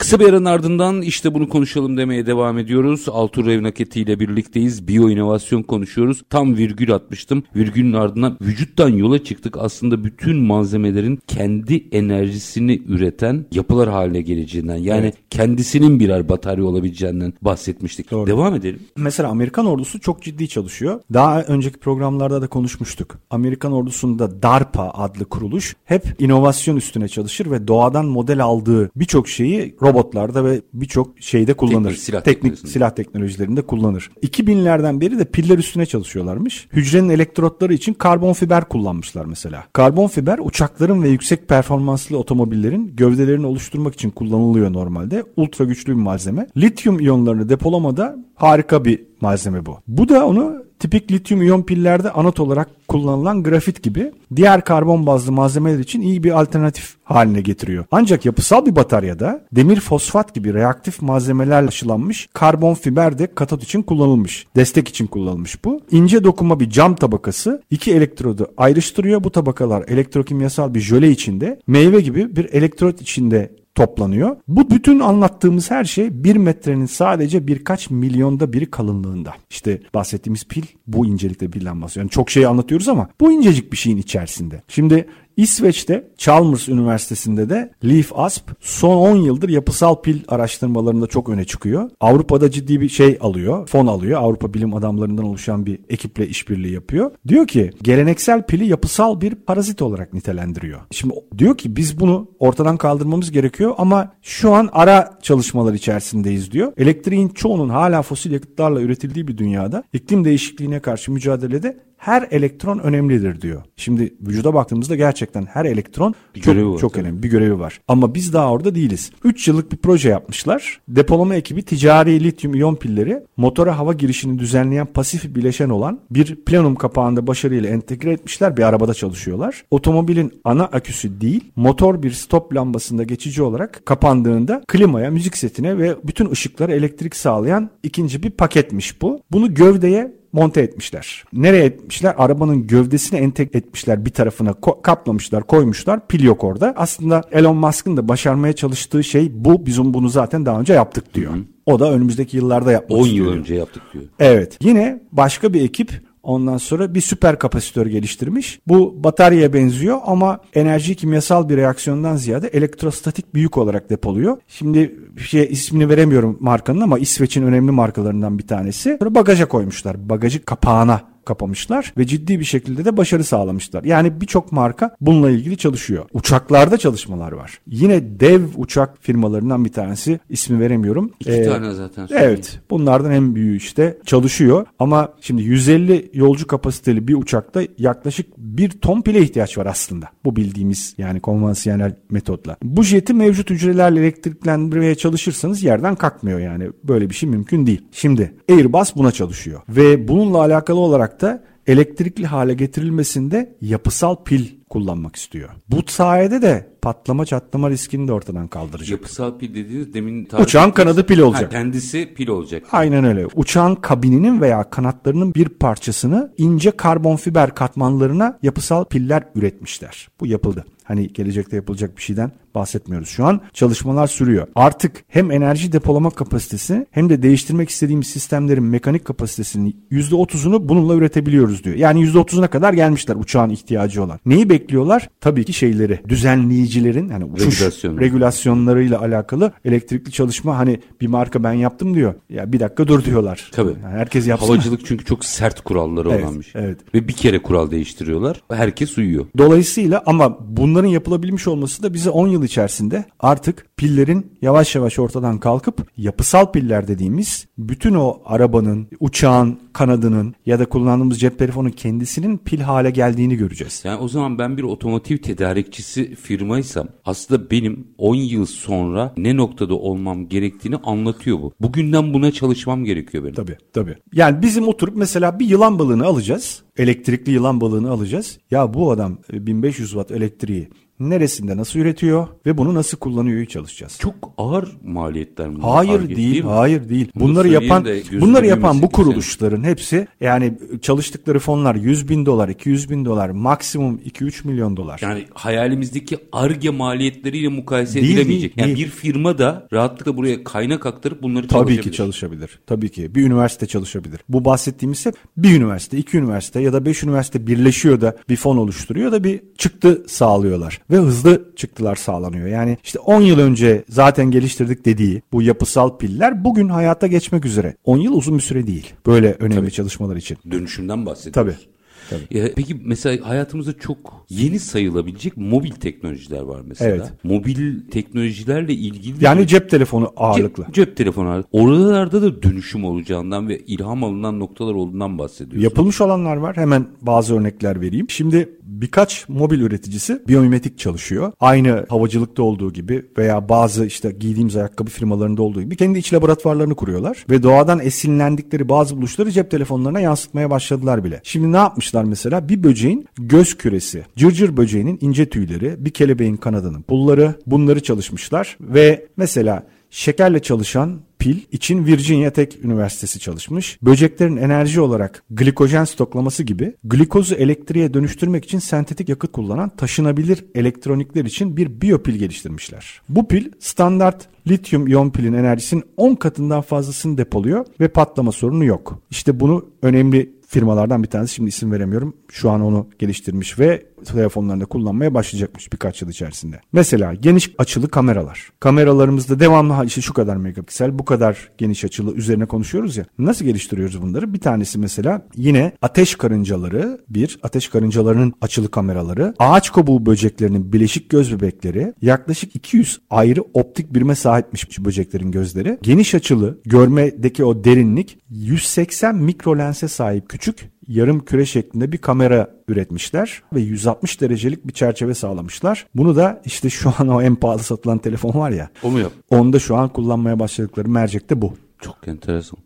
[0.00, 3.08] Kısa bir aranın ardından işte bunu konuşalım demeye devam ediyoruz.
[3.08, 4.88] Altur Revnaketi ile birlikteyiz.
[4.88, 6.22] Biyo inovasyon konuşuyoruz.
[6.30, 7.42] Tam virgül atmıştım.
[7.56, 9.56] Virgülün ardından vücuttan yola çıktık.
[9.58, 15.14] Aslında bütün malzemelerin kendi enerjisini üreten yapılar haline geleceğinden yani evet.
[15.30, 18.10] kendisinin birer batarya olabileceğinden bahsetmiştik.
[18.10, 18.26] Doğru.
[18.26, 18.80] Devam edelim.
[18.96, 21.00] Mesela Amerikan ordusu çok ciddi çalışıyor.
[21.12, 23.18] Daha önceki programlarda da konuşmuştuk.
[23.30, 29.76] Amerikan ordusunda DARPA adlı kuruluş hep inovasyon üstüne çalışır ve doğadan model aldığı birçok şeyi
[29.92, 31.88] robotlarda ve birçok şeyde kullanır.
[31.90, 34.10] Teknik silah, Teknik silah teknolojilerinde kullanır.
[34.22, 36.68] 2000'lerden beri de piller üstüne çalışıyorlarmış.
[36.72, 39.64] Hücrenin elektrotları için karbon fiber kullanmışlar mesela.
[39.72, 45.24] Karbon fiber uçakların ve yüksek performanslı otomobillerin gövdelerini oluşturmak için kullanılıyor normalde.
[45.36, 46.46] Ultra güçlü bir malzeme.
[46.56, 49.78] Lityum iyonlarını depolamada harika bir malzeme bu.
[49.88, 55.32] Bu da onu tipik lityum iyon pillerde anot olarak kullanılan grafit gibi diğer karbon bazlı
[55.32, 57.84] malzemeler için iyi bir alternatif haline getiriyor.
[57.90, 63.82] Ancak yapısal bir bataryada demir fosfat gibi reaktif malzemeler aşılanmış karbon fiber de katot için
[63.82, 64.46] kullanılmış.
[64.56, 65.80] Destek için kullanılmış bu.
[65.90, 69.24] İnce dokuma bir cam tabakası iki elektrodu ayrıştırıyor.
[69.24, 74.36] Bu tabakalar elektrokimyasal bir jöle içinde meyve gibi bir elektrot içinde toplanıyor.
[74.48, 79.34] Bu bütün anlattığımız her şey bir metrenin sadece birkaç milyonda biri kalınlığında.
[79.50, 82.04] İşte bahsettiğimiz pil bu incelikte birden bahsediyor.
[82.04, 84.62] Yani çok şey anlatıyoruz ama bu incecik bir şeyin içerisinde.
[84.68, 85.06] Şimdi
[85.40, 91.90] İsveç'te Chalmers Üniversitesi'nde de Leaf Asp son 10 yıldır yapısal pil araştırmalarında çok öne çıkıyor.
[92.00, 94.20] Avrupa'da ciddi bir şey alıyor, fon alıyor.
[94.22, 97.10] Avrupa bilim adamlarından oluşan bir ekiple işbirliği yapıyor.
[97.28, 100.80] Diyor ki geleneksel pili yapısal bir parazit olarak nitelendiriyor.
[100.90, 106.72] Şimdi diyor ki biz bunu ortadan kaldırmamız gerekiyor ama şu an ara çalışmalar içerisindeyiz diyor.
[106.76, 113.40] Elektriğin çoğunun hala fosil yakıtlarla üretildiği bir dünyada iklim değişikliğine karşı mücadelede her elektron önemlidir
[113.40, 113.62] diyor.
[113.76, 117.80] Şimdi vücuda baktığımızda gerçekten her elektron bir çok, görevi çok önemli bir görevi var.
[117.88, 119.10] Ama biz daha orada değiliz.
[119.24, 120.80] 3 yıllık bir proje yapmışlar.
[120.88, 126.74] Depolama ekibi ticari lityum iyon pilleri motora hava girişini düzenleyen pasif bileşen olan bir plenum
[126.74, 128.56] kapağında başarıyla entegre etmişler.
[128.56, 129.64] Bir arabada çalışıyorlar.
[129.70, 135.96] Otomobilin ana aküsü değil, motor bir stop lambasında geçici olarak kapandığında klimaya, müzik setine ve
[136.04, 139.20] bütün ışıklara elektrik sağlayan ikinci bir paketmiş bu.
[139.32, 141.24] Bunu gövdeye monte etmişler.
[141.32, 142.14] Nereye etmişler?
[142.18, 146.74] Arabanın gövdesini entek etmişler bir tarafına ko- kaplamışlar koymuşlar pil yok orada.
[146.76, 149.66] Aslında Elon Musk'ın da başarmaya çalıştığı şey bu.
[149.66, 151.32] Bizim bunu zaten daha önce yaptık diyor.
[151.32, 151.42] Hı-hı.
[151.66, 154.04] O da önümüzdeki yıllarda yapmak 10 yıl önce yaptık diyor.
[154.18, 154.58] Evet.
[154.62, 158.60] Yine başka bir ekip Ondan sonra bir süper kapasitör geliştirmiş.
[158.66, 164.38] Bu bataryaya benziyor ama enerji kimyasal bir reaksiyondan ziyade elektrostatik büyük olarak depoluyor.
[164.48, 168.96] Şimdi şey ismini veremiyorum markanın ama İsveç'in önemli markalarından bir tanesi.
[168.98, 170.08] Sonra bagaja koymuşlar.
[170.08, 173.84] Bagajı kapağına kapamışlar ve ciddi bir şekilde de başarı sağlamışlar.
[173.84, 176.04] Yani birçok marka bununla ilgili çalışıyor.
[176.12, 177.60] Uçaklarda çalışmalar var.
[177.66, 181.10] Yine dev uçak firmalarından bir tanesi ismi veremiyorum.
[181.20, 182.06] İki ee, tane zaten.
[182.06, 182.30] Söyleyeyim.
[182.32, 182.60] Evet.
[182.70, 189.02] Bunlardan en büyüğü işte çalışıyor ama şimdi 150 yolcu kapasiteli bir uçakta yaklaşık bir ton
[189.02, 190.06] pile ihtiyaç var aslında.
[190.24, 192.56] Bu bildiğimiz yani konvansiyonel metotla.
[192.62, 196.70] Bu jeti mevcut hücrelerle elektriklendirmeye çalışırsanız yerden kalkmıyor yani.
[196.84, 197.82] Böyle bir şey mümkün değil.
[197.92, 205.16] Şimdi Airbus buna çalışıyor ve bununla alakalı olarak da elektrikli hale getirilmesinde yapısal pil kullanmak
[205.16, 205.50] istiyor.
[205.68, 208.90] Bu sayede de patlama çatlama riskini de ortadan kaldıracak.
[208.90, 211.44] Yapısal pil dediğiniz demin Uçağın kanadı pil olacak.
[211.44, 212.62] Ha, kendisi pil olacak.
[212.72, 213.26] Aynen öyle.
[213.34, 220.08] Uçağın kabininin veya kanatlarının bir parçasını ince karbon fiber katmanlarına yapısal piller üretmişler.
[220.20, 220.64] Bu yapıldı.
[220.84, 223.40] Hani gelecekte yapılacak bir şeyden bahsetmiyoruz şu an.
[223.52, 224.46] Çalışmalar sürüyor.
[224.54, 231.64] Artık hem enerji depolama kapasitesi hem de değiştirmek istediğimiz sistemlerin mekanik kapasitesinin %30'unu bununla üretebiliyoruz
[231.64, 231.76] diyor.
[231.76, 234.18] Yani %30'una kadar gelmişler uçağın ihtiyacı olan.
[234.26, 235.10] Neyi bekliyorlar?
[235.20, 237.98] Tabii ki şeyleri düzenleyicilerin yani uçuş Regülasyon.
[237.98, 242.14] regülasyonlarıyla alakalı elektrikli çalışma hani bir marka ben yaptım diyor.
[242.28, 243.50] Ya bir dakika dur diyorlar.
[243.52, 243.74] Tabii.
[243.82, 244.46] Yani herkes yapsın.
[244.46, 246.62] Havacılık çünkü çok sert kuralları evet, olan bir şey.
[246.64, 246.78] Evet.
[246.94, 248.42] Ve bir kere kural değiştiriyorlar.
[248.52, 249.26] Herkes uyuyor.
[249.38, 255.38] Dolayısıyla ama bunların yapılabilmiş olması da bize 10 yıl içerisinde artık pillerin yavaş yavaş ortadan
[255.38, 262.38] kalkıp yapısal piller dediğimiz bütün o arabanın, uçağın, kanadının ya da kullandığımız cep telefonu kendisinin
[262.38, 263.82] pil hale geldiğini göreceğiz.
[263.84, 269.74] Yani o zaman ben bir otomotiv tedarikçisi firmaysam aslında benim 10 yıl sonra ne noktada
[269.74, 271.52] olmam gerektiğini anlatıyor bu.
[271.60, 273.34] Bugünden buna çalışmam gerekiyor benim.
[273.34, 273.96] Tabii tabii.
[274.12, 278.38] Yani bizim oturup mesela bir yılan balığını alacağız Elektrikli yılan balığını alacağız.
[278.50, 280.68] Ya bu adam 1500 watt elektriği
[281.00, 283.96] neresinde nasıl üretiyor ve bunu nasıl kullanıyor çalışacağız.
[283.98, 285.58] Çok ağır maliyetler mi?
[285.62, 286.50] Hayır Arge, değil, mi?
[286.50, 287.10] hayır değil.
[287.14, 292.48] Bunu bunları yapan de bunları yapan bu kuruluşların hepsi yani çalıştıkları fonlar 100 bin dolar,
[292.48, 294.98] 200 bin dolar, maksimum 2-3 milyon dolar.
[295.02, 298.56] Yani hayalimizdeki arge maliyetleriyle mukayese Değil, edilemeyecek.
[298.56, 298.86] değil, yani değil.
[298.86, 301.82] bir firma da rahatlıkla buraya kaynak aktarıp bunları Tabii çalışabilir.
[301.82, 302.60] ki çalışabilir.
[302.66, 303.14] Tabii ki.
[303.14, 304.20] Bir üniversite çalışabilir.
[304.28, 308.56] Bu bahsettiğimiz hep bir üniversite, iki üniversite ya da beş üniversite birleşiyor da bir fon
[308.56, 310.80] oluşturuyor da bir çıktı sağlıyorlar.
[310.90, 312.46] Ve hızlı çıktılar sağlanıyor.
[312.46, 317.74] Yani işte 10 yıl önce zaten geliştirdik dediği bu yapısal piller bugün hayata geçmek üzere.
[317.84, 318.94] 10 yıl uzun bir süre değil.
[319.06, 320.38] Böyle önemli çalışmalar için.
[320.50, 321.34] Dönüşümden bahsediyoruz.
[321.34, 321.70] Tabii.
[322.10, 322.38] Tabii.
[322.38, 326.90] Ya, peki mesela hayatımızda çok yeni sayılabilecek mobil teknolojiler var mesela.
[326.90, 327.12] Evet.
[327.24, 330.64] Mobil teknolojilerle ilgili Yani cep telefonu ağırlıklı.
[330.64, 331.58] Cep, cep telefonu ağırlıklı.
[331.58, 335.60] Oralarda da dönüşüm olacağından ve ilham alınan noktalar olduğundan bahsediyorsun.
[335.60, 336.56] Yapılmış olanlar var.
[336.56, 338.10] Hemen bazı örnekler vereyim.
[338.10, 341.32] Şimdi birkaç mobil üreticisi biyomimetik çalışıyor.
[341.40, 346.74] Aynı havacılıkta olduğu gibi veya bazı işte giydiğimiz ayakkabı firmalarında olduğu gibi kendi iç laboratuvarlarını
[346.74, 347.24] kuruyorlar.
[347.30, 351.20] Ve doğadan esinlendikleri bazı buluşları cep telefonlarına yansıtmaya başladılar bile.
[351.24, 352.48] Şimdi ne yapmışlar mesela?
[352.48, 358.56] Bir böceğin göz küresi, cırcır böceğinin ince tüyleri, bir kelebeğin kanadının pulları bunları çalışmışlar.
[358.60, 363.78] Ve mesela şekerle çalışan pil için Virginia Tech Üniversitesi çalışmış.
[363.82, 371.24] Böceklerin enerji olarak glikojen stoklaması gibi glikozu elektriğe dönüştürmek için sentetik yakıt kullanan taşınabilir elektronikler
[371.24, 373.00] için bir biyopil geliştirmişler.
[373.08, 378.98] Bu pil standart lityum iyon pilin enerjisinin 10 katından fazlasını depoluyor ve patlama sorunu yok.
[379.10, 382.16] İşte bunu önemli firmalardan bir tanesi şimdi isim veremiyorum.
[382.28, 386.60] Şu an onu geliştirmiş ve telefonlarında kullanmaya başlayacakmış birkaç yıl içerisinde.
[386.72, 388.52] Mesela geniş açılı kameralar.
[388.60, 393.04] Kameralarımızda devamlı işte şu kadar megapiksel, bu kadar geniş açılı üzerine konuşuyoruz ya.
[393.18, 394.34] Nasıl geliştiriyoruz bunları?
[394.34, 401.10] Bir tanesi mesela yine ateş karıncaları, bir ateş karıncalarının açılı kameraları, ağaç kabuğu böceklerinin bileşik
[401.10, 405.78] göz bebekleri, yaklaşık 200 ayrı optik birime sahipmiş bu böceklerin gözleri.
[405.82, 413.42] Geniş açılı görmedeki o derinlik 180 mikrolense sahip küçük yarım küre şeklinde bir kamera üretmişler
[413.52, 415.86] ve 160 derecelik bir çerçeve sağlamışlar.
[415.94, 418.70] Bunu da işte şu an o en pahalı satılan telefon var ya.
[418.82, 419.12] O mu yap?
[419.30, 421.54] Onda şu an kullanmaya başladıkları mercek de bu.
[421.80, 422.58] Çok enteresan.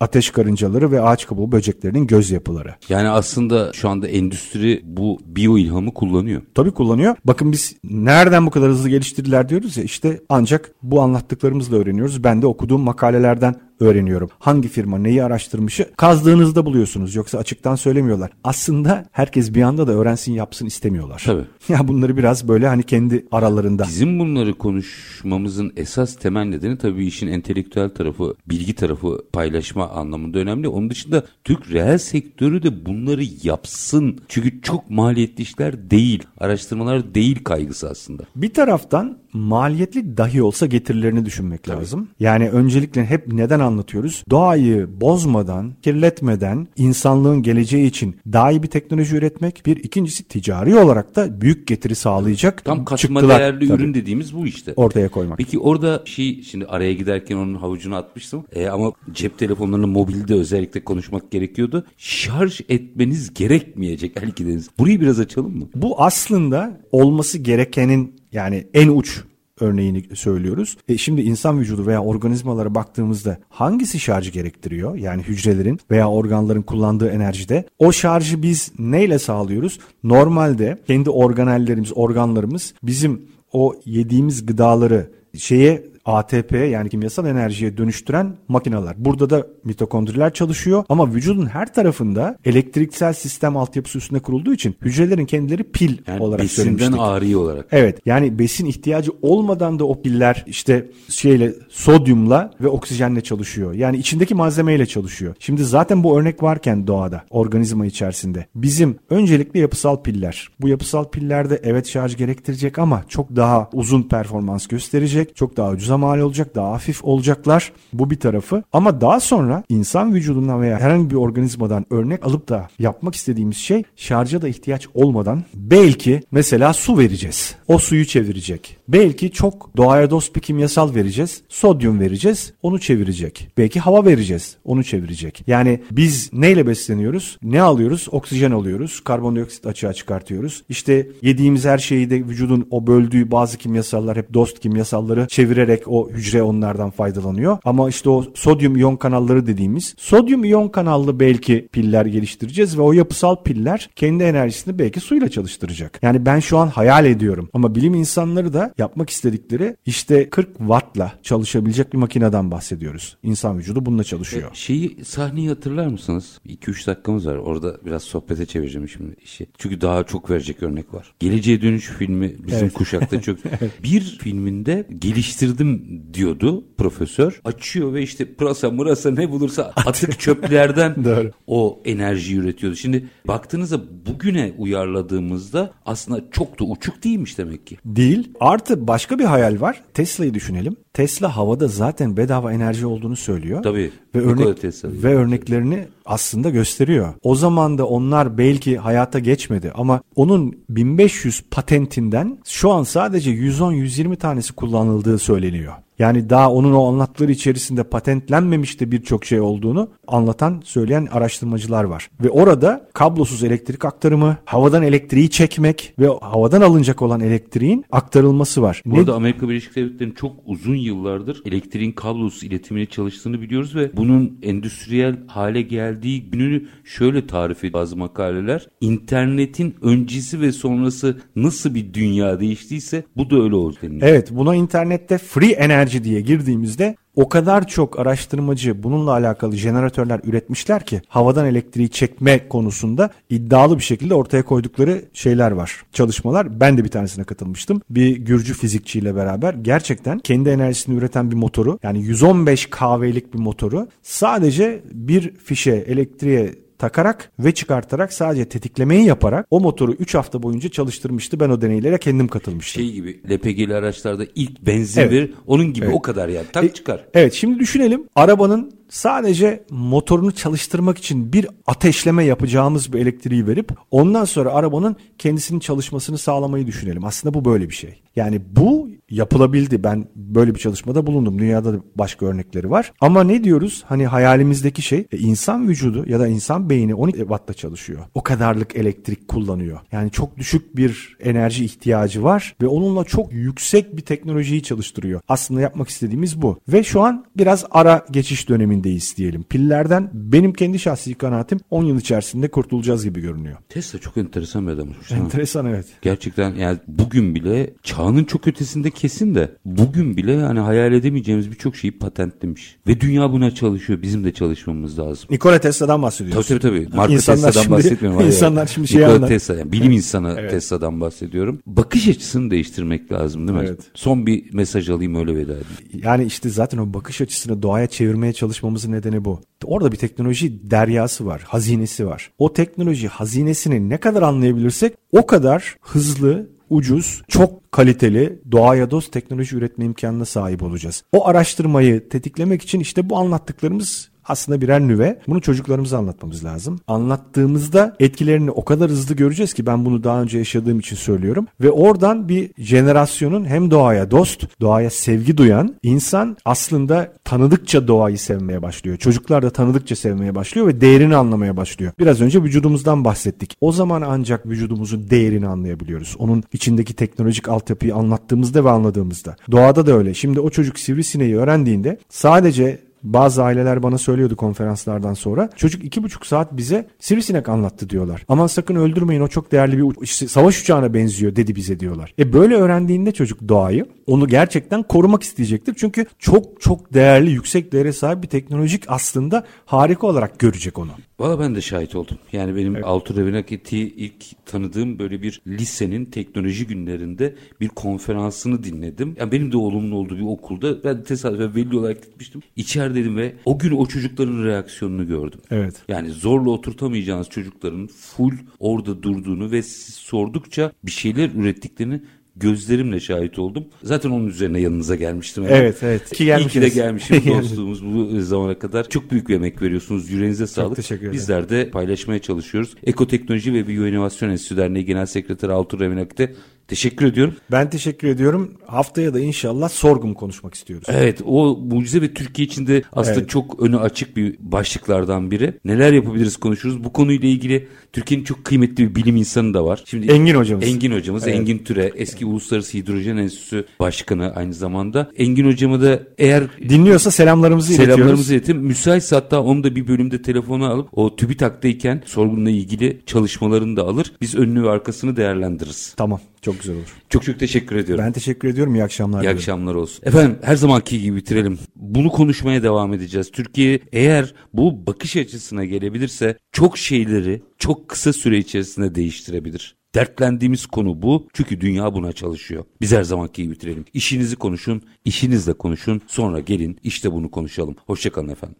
[0.00, 2.74] Ateş karıncaları ve ağaç kabuğu böceklerinin göz yapıları.
[2.88, 6.42] Yani aslında şu anda endüstri bu biyo ilhamı kullanıyor.
[6.54, 7.16] Tabii kullanıyor.
[7.24, 12.24] Bakın biz nereden bu kadar hızlı geliştirdiler diyoruz ya işte ancak bu anlattıklarımızla öğreniyoruz.
[12.24, 14.30] Ben de okuduğum makalelerden öğreniyorum.
[14.38, 17.14] Hangi firma neyi araştırmışı kazdığınızda buluyorsunuz.
[17.14, 18.30] Yoksa açıktan söylemiyorlar.
[18.44, 21.22] Aslında herkes bir anda da öğrensin yapsın istemiyorlar.
[21.26, 21.44] Tabii.
[21.68, 23.84] Ya bunları biraz böyle hani kendi aralarında.
[23.88, 30.68] Bizim bunları konuşmamızın esas temel nedeni tabii işin entelektüel tarafı, bilgi tarafı paylaşma anlamında önemli.
[30.68, 34.18] Onun dışında Türk reel sektörü de bunları yapsın.
[34.28, 38.22] Çünkü çok maliyetli işler değil, araştırmalar değil kaygısı aslında.
[38.36, 42.08] Bir taraftan maliyetli dahi olsa getirilerini düşünmek lazım.
[42.20, 44.24] Yani öncelikle hep neden anlatıyoruz?
[44.30, 49.62] Doğayı bozmadan, kirletmeden insanlığın geleceği için daha iyi bir teknoloji üretmek.
[49.66, 53.40] Bir ikincisi ticari olarak da büyük getiri sağlayacak Tam katma çıktılar.
[53.40, 54.72] değerli Tabii, ürün dediğimiz bu işte.
[54.76, 55.38] ortaya koymak.
[55.38, 58.44] Peki orada şey şimdi araya giderken onun havucunu atmıştım.
[58.52, 61.86] E, ama cep telefonlarının mobilde özellikle konuşmak gerekiyordu.
[61.98, 64.68] Şarj etmeniz gerekmeyecek belki deniz.
[64.78, 65.68] Burayı biraz açalım mı?
[65.74, 69.20] Bu aslında olması gerekenin yani en uç
[69.60, 70.76] örneğini söylüyoruz.
[70.88, 74.96] E şimdi insan vücudu veya organizmalara baktığımızda hangisi şarjı gerektiriyor?
[74.96, 77.64] Yani hücrelerin veya organların kullandığı enerjide.
[77.78, 79.78] O şarjı biz neyle sağlıyoruz?
[80.02, 88.94] Normalde kendi organellerimiz, organlarımız bizim o yediğimiz gıdaları şeye ATP yani kimyasal enerjiye dönüştüren makineler.
[88.98, 95.26] Burada da mitokondriler çalışıyor ama vücudun her tarafında elektriksel sistem altyapısı üstüne kurulduğu için hücrelerin
[95.26, 97.00] kendileri pil Yani olarak besinden söylemiştik.
[97.00, 97.66] ağrı olarak.
[97.72, 103.72] Evet yani besin ihtiyacı olmadan da o piller işte şeyle sodyumla ve oksijenle çalışıyor.
[103.72, 105.34] Yani içindeki malzemeyle çalışıyor.
[105.38, 110.48] Şimdi zaten bu örnek varken doğada organizma içerisinde bizim öncelikle yapısal piller.
[110.60, 115.36] Bu yapısal pillerde evet şarj gerektirecek ama çok daha uzun performans gösterecek.
[115.36, 116.54] Çok daha ucuza mal olacak.
[116.54, 117.72] Daha hafif olacaklar.
[117.92, 118.62] Bu bir tarafı.
[118.72, 123.82] Ama daha sonra insan vücudundan veya herhangi bir organizmadan örnek alıp da yapmak istediğimiz şey
[123.96, 127.54] şarja da ihtiyaç olmadan belki mesela su vereceğiz.
[127.68, 128.76] O suyu çevirecek.
[128.88, 131.42] Belki çok doğaya dost bir kimyasal vereceğiz.
[131.48, 132.52] Sodyum vereceğiz.
[132.62, 133.48] Onu çevirecek.
[133.58, 134.56] Belki hava vereceğiz.
[134.64, 135.42] Onu çevirecek.
[135.46, 137.38] Yani biz neyle besleniyoruz?
[137.42, 138.06] Ne alıyoruz?
[138.10, 139.00] Oksijen alıyoruz.
[139.00, 140.64] Karbondioksit açığa çıkartıyoruz.
[140.68, 146.10] İşte yediğimiz her şeyi de vücudun o böldüğü bazı kimyasallar hep dost kimyasalları çevirerek o
[146.10, 147.58] hücre onlardan faydalanıyor.
[147.64, 152.92] Ama işte o sodyum iyon kanalları dediğimiz sodyum iyon kanallı belki piller geliştireceğiz ve o
[152.92, 155.98] yapısal piller kendi enerjisini belki suyla çalıştıracak.
[156.02, 161.12] Yani ben şu an hayal ediyorum ama bilim insanları da yapmak istedikleri işte 40 wattla
[161.22, 163.16] çalışabilecek bir makineden bahsediyoruz.
[163.22, 164.50] İnsan vücudu bununla çalışıyor.
[164.52, 166.38] E, şeyi sahneyi hatırlar mısınız?
[166.46, 167.36] 2-3 dakikamız var.
[167.36, 169.46] Orada biraz sohbete çevireceğim şimdi işi.
[169.58, 171.14] Çünkü daha çok verecek örnek var.
[171.18, 172.72] Geleceğe Dönüş filmi bizim Evet.
[172.72, 173.38] kuşakta çok.
[173.82, 177.40] Bir filminde geliştirdim diyordu profesör.
[177.44, 180.94] Açıyor ve işte pırasa mırasa ne bulursa atık çöplerden
[181.46, 182.76] o enerjiyi üretiyordu.
[182.76, 187.78] Şimdi baktığınızda bugüne uyarladığımızda aslında çok da uçuk değilmiş demek ki.
[187.84, 188.32] Değil.
[188.64, 189.82] Artı başka bir hayal var.
[189.94, 190.76] Tesla'yı düşünelim.
[190.92, 193.62] Tesla havada zaten bedava enerji olduğunu söylüyor.
[193.62, 193.92] Tabii.
[194.14, 197.14] Ve, örnek, ve örneklerini aslında gösteriyor.
[197.22, 204.16] O zaman da onlar belki hayata geçmedi ama onun 1500 patentinden şu an sadece 110-120
[204.16, 205.72] tanesi kullanıldığı söyleniyor.
[205.98, 212.10] Yani daha onun o anlattıkları içerisinde patentlenmemiş de birçok şey olduğunu anlatan, söyleyen araştırmacılar var.
[212.24, 218.82] Ve orada kablosuz elektrik aktarımı, havadan elektriği çekmek ve havadan alınacak olan elektriğin aktarılması var.
[218.86, 224.38] Ne- Burada Amerika Birleşik Devletleri'nin çok uzun yıllardır elektriğin kablosuz iletimine çalıştığını biliyoruz ve bunun
[224.42, 228.68] endüstriyel hale geldiği gününü şöyle tarif ediyor bazı makaleler.
[228.80, 233.76] İnternetin öncesi ve sonrası nasıl bir dünya değiştiyse bu da öyle oldu.
[234.00, 240.86] Evet buna internette free enerji diye girdiğimizde o kadar çok araştırmacı bununla alakalı jeneratörler üretmişler
[240.86, 245.82] ki havadan elektriği çekme konusunda iddialı bir şekilde ortaya koydukları şeyler var.
[245.92, 246.60] Çalışmalar.
[246.60, 247.82] Ben de bir tanesine katılmıştım.
[247.90, 253.88] Bir Gürcü fizikçiyle beraber gerçekten kendi enerjisini üreten bir motoru yani 115 kV'lik bir motoru
[254.02, 260.68] sadece bir fişe elektriğe takarak ve çıkartarak sadece tetiklemeyi yaparak o motoru 3 hafta boyunca
[260.68, 261.40] çalıştırmıştı.
[261.40, 262.82] Ben o deneylere kendim katılmıştım.
[262.82, 265.12] Şey gibi LPG'li araçlarda ilk benzin Evet.
[265.12, 265.94] verir onun gibi Evet.
[265.96, 267.04] o kadar yani tak E, çıkar.
[267.14, 274.24] Evet şimdi düşünelim arabanın sadece motorunu çalıştırmak için bir ateşleme yapacağımız bir elektriği verip ondan
[274.24, 277.04] sonra arabanın kendisinin çalışmasını sağlamayı düşünelim.
[277.04, 278.00] Aslında bu böyle bir şey.
[278.16, 279.84] Yani bu yapılabildi.
[279.84, 281.38] Ben böyle bir çalışmada bulundum.
[281.38, 282.92] Dünyada da başka örnekleri var.
[283.00, 283.84] Ama ne diyoruz?
[283.86, 288.00] Hani hayalimizdeki şey e, insan vücudu ya da insan beyni 12 wattla çalışıyor.
[288.14, 289.80] O kadarlık elektrik kullanıyor.
[289.92, 295.20] Yani çok düşük bir enerji ihtiyacı var ve onunla çok yüksek bir teknolojiyi çalıştırıyor.
[295.28, 296.58] Aslında yapmak istediğimiz bu.
[296.68, 299.42] Ve şu an biraz ara geçiş dönemindeyiz diyelim.
[299.42, 303.56] Pillerden benim kendi şahsi kanaatim 10 yıl içerisinde kurtulacağız gibi görünüyor.
[303.68, 305.12] Tesla çok enteresan bir adammış.
[305.12, 305.86] Enteresan evet.
[306.02, 311.76] Gerçekten yani bugün bile çağının çok ötesinde kesin de bugün bile yani hayal edemeyeceğimiz birçok
[311.76, 312.76] şeyi patentlemiş.
[312.86, 314.02] Ve dünya buna çalışıyor.
[314.02, 315.28] Bizim de çalışmamız lazım.
[315.30, 316.58] Nikola Tesla'dan Tabii bahsediyorsun.
[316.58, 316.96] tabii tabii.
[316.96, 318.16] Marka İnsanlar Tesla'dan şimdi- bahsetmiyorum.
[318.20, 318.32] Hayır.
[318.32, 319.28] insanlar şimdi şey Nikola anlar.
[319.28, 321.60] Tesla yani bilim insanı Tesla'dan bahsediyorum.
[321.66, 323.64] Bakış açısını değiştirmek lazım değil mi?
[323.68, 323.80] Evet.
[323.94, 326.02] Son bir mesaj alayım öyle veda edeyim.
[326.04, 329.40] Yani işte zaten o bakış açısını doğaya çevirmeye çalışmamızın nedeni bu.
[329.64, 332.30] Orada bir teknoloji deryası var, hazinesi var.
[332.38, 339.56] O teknoloji hazinesini ne kadar anlayabilirsek o kadar hızlı, ucuz, çok kaliteli, doğaya dost teknoloji
[339.56, 341.04] üretme imkanına sahip olacağız.
[341.12, 345.20] O araştırmayı tetiklemek için işte bu anlattıklarımız aslında birer nüve.
[345.26, 346.80] Bunu çocuklarımıza anlatmamız lazım.
[346.86, 351.46] Anlattığımızda etkilerini o kadar hızlı göreceğiz ki ben bunu daha önce yaşadığım için söylüyorum.
[351.60, 358.62] Ve oradan bir jenerasyonun hem doğaya dost, doğaya sevgi duyan insan aslında tanıdıkça doğayı sevmeye
[358.62, 358.96] başlıyor.
[358.96, 361.92] Çocuklar da tanıdıkça sevmeye başlıyor ve değerini anlamaya başlıyor.
[361.98, 363.56] Biraz önce vücudumuzdan bahsettik.
[363.60, 366.16] O zaman ancak vücudumuzun değerini anlayabiliyoruz.
[366.18, 369.36] Onun içindeki teknolojik altyapıyı anlattığımızda ve anladığımızda.
[369.50, 370.14] Doğada da öyle.
[370.14, 375.50] Şimdi o çocuk sivrisineği öğrendiğinde sadece bazı aileler bana söylüyordu konferanslardan sonra.
[375.56, 378.24] Çocuk iki buçuk saat bize sivrisinek anlattı diyorlar.
[378.28, 382.14] Aman sakın öldürmeyin o çok değerli bir işte savaş uçağına benziyor dedi bize diyorlar.
[382.18, 385.74] E böyle öğrendiğinde çocuk doğayı onu gerçekten korumak isteyecektir.
[385.78, 390.90] Çünkü çok çok değerli yüksek değere sahip bir teknolojik aslında harika olarak görecek onu.
[391.18, 392.18] Valla ben de şahit oldum.
[392.32, 392.84] Yani benim evet.
[392.84, 399.16] Altur Revenaket'i ilk tanıdığım böyle bir lisenin teknoloji günlerinde bir konferansını dinledim.
[399.18, 402.42] Yani benim de oğlumun olduğu bir okulda ben tesadüfen veli olarak gitmiştim.
[402.56, 405.40] İçerideydim ve o gün o çocukların reaksiyonunu gördüm.
[405.50, 405.82] Evet.
[405.88, 412.00] Yani zorla oturtamayacağınız çocukların full orada durduğunu ve siz sordukça bir şeyler ürettiklerini
[412.36, 413.64] gözlerimle şahit oldum.
[413.82, 415.44] Zaten onun üzerine yanınıza gelmiştim.
[415.48, 416.12] Evet, evet.
[416.12, 418.88] İyi ki İyi ki de gelmişim dostluğumuz bu zamana kadar.
[418.88, 420.10] Çok büyük bir emek veriyorsunuz.
[420.10, 420.76] Yüreğinize sağlık.
[420.76, 421.12] teşekkür ederim.
[421.12, 422.74] Bizler de paylaşmaya çalışıyoruz.
[422.84, 426.34] Ekoteknoloji ve Biyoinovasyon Enstitüsü Derneği Genel Sekreteri Altur Revinak'te
[426.68, 427.34] Teşekkür ediyorum.
[427.50, 428.54] Ben teşekkür ediyorum.
[428.66, 430.86] Haftaya da inşallah sorgum konuşmak istiyoruz.
[430.90, 433.28] Evet o mucize ve Türkiye için de aslında Evet.
[433.28, 435.54] çok önü açık bir başlıklardan biri.
[435.64, 436.84] Neler yapabiliriz konuşuruz.
[436.84, 439.82] Bu konuyla ilgili Türkiye'nin çok kıymetli bir bilim insanı da var.
[439.86, 440.64] Şimdi Engin hocamız.
[440.64, 441.36] Engin hocamız, Evet.
[441.36, 445.10] Engin Türe, eski Uluslararası Hidrojen Enstitüsü Başkanı aynı zamanda.
[445.16, 447.94] Engin hocamı da eğer Dinliyorsa selamlarımızı iletiyoruz.
[447.94, 448.56] Selamlarımızı iletin.
[448.56, 454.12] Müsaitse hatta onu da bir bölümde telefona alıp o TÜBİTAK'tayken sorgunla ilgili çalışmalarını da alır.
[454.20, 455.94] Biz önünü ve arkasını değerlendiririz.
[455.96, 456.96] Tamam çok güzel olur.
[457.08, 458.04] Çok çok teşekkür ediyorum.
[458.04, 458.74] Ben teşekkür ediyorum.
[458.74, 459.22] İyi akşamlar.
[459.22, 460.06] İyi akşamlar olsun.
[460.06, 461.58] Efendim her zamanki gibi bitirelim.
[461.76, 463.30] Bunu konuşmaya devam edeceğiz.
[463.30, 469.76] Türkiye eğer bu bakış açısına gelebilirse çok şeyleri çok kısa süre içerisinde değiştirebilir.
[469.94, 471.28] Dertlendiğimiz konu bu.
[471.32, 472.64] Çünkü dünya buna çalışıyor.
[472.80, 473.84] Biz her zamanki gibi bitirelim.
[473.94, 476.00] İşinizi konuşun, işinizle konuşun.
[476.06, 477.76] Sonra gelin işte bunu konuşalım.
[477.86, 478.56] Hoşçakalın efendim.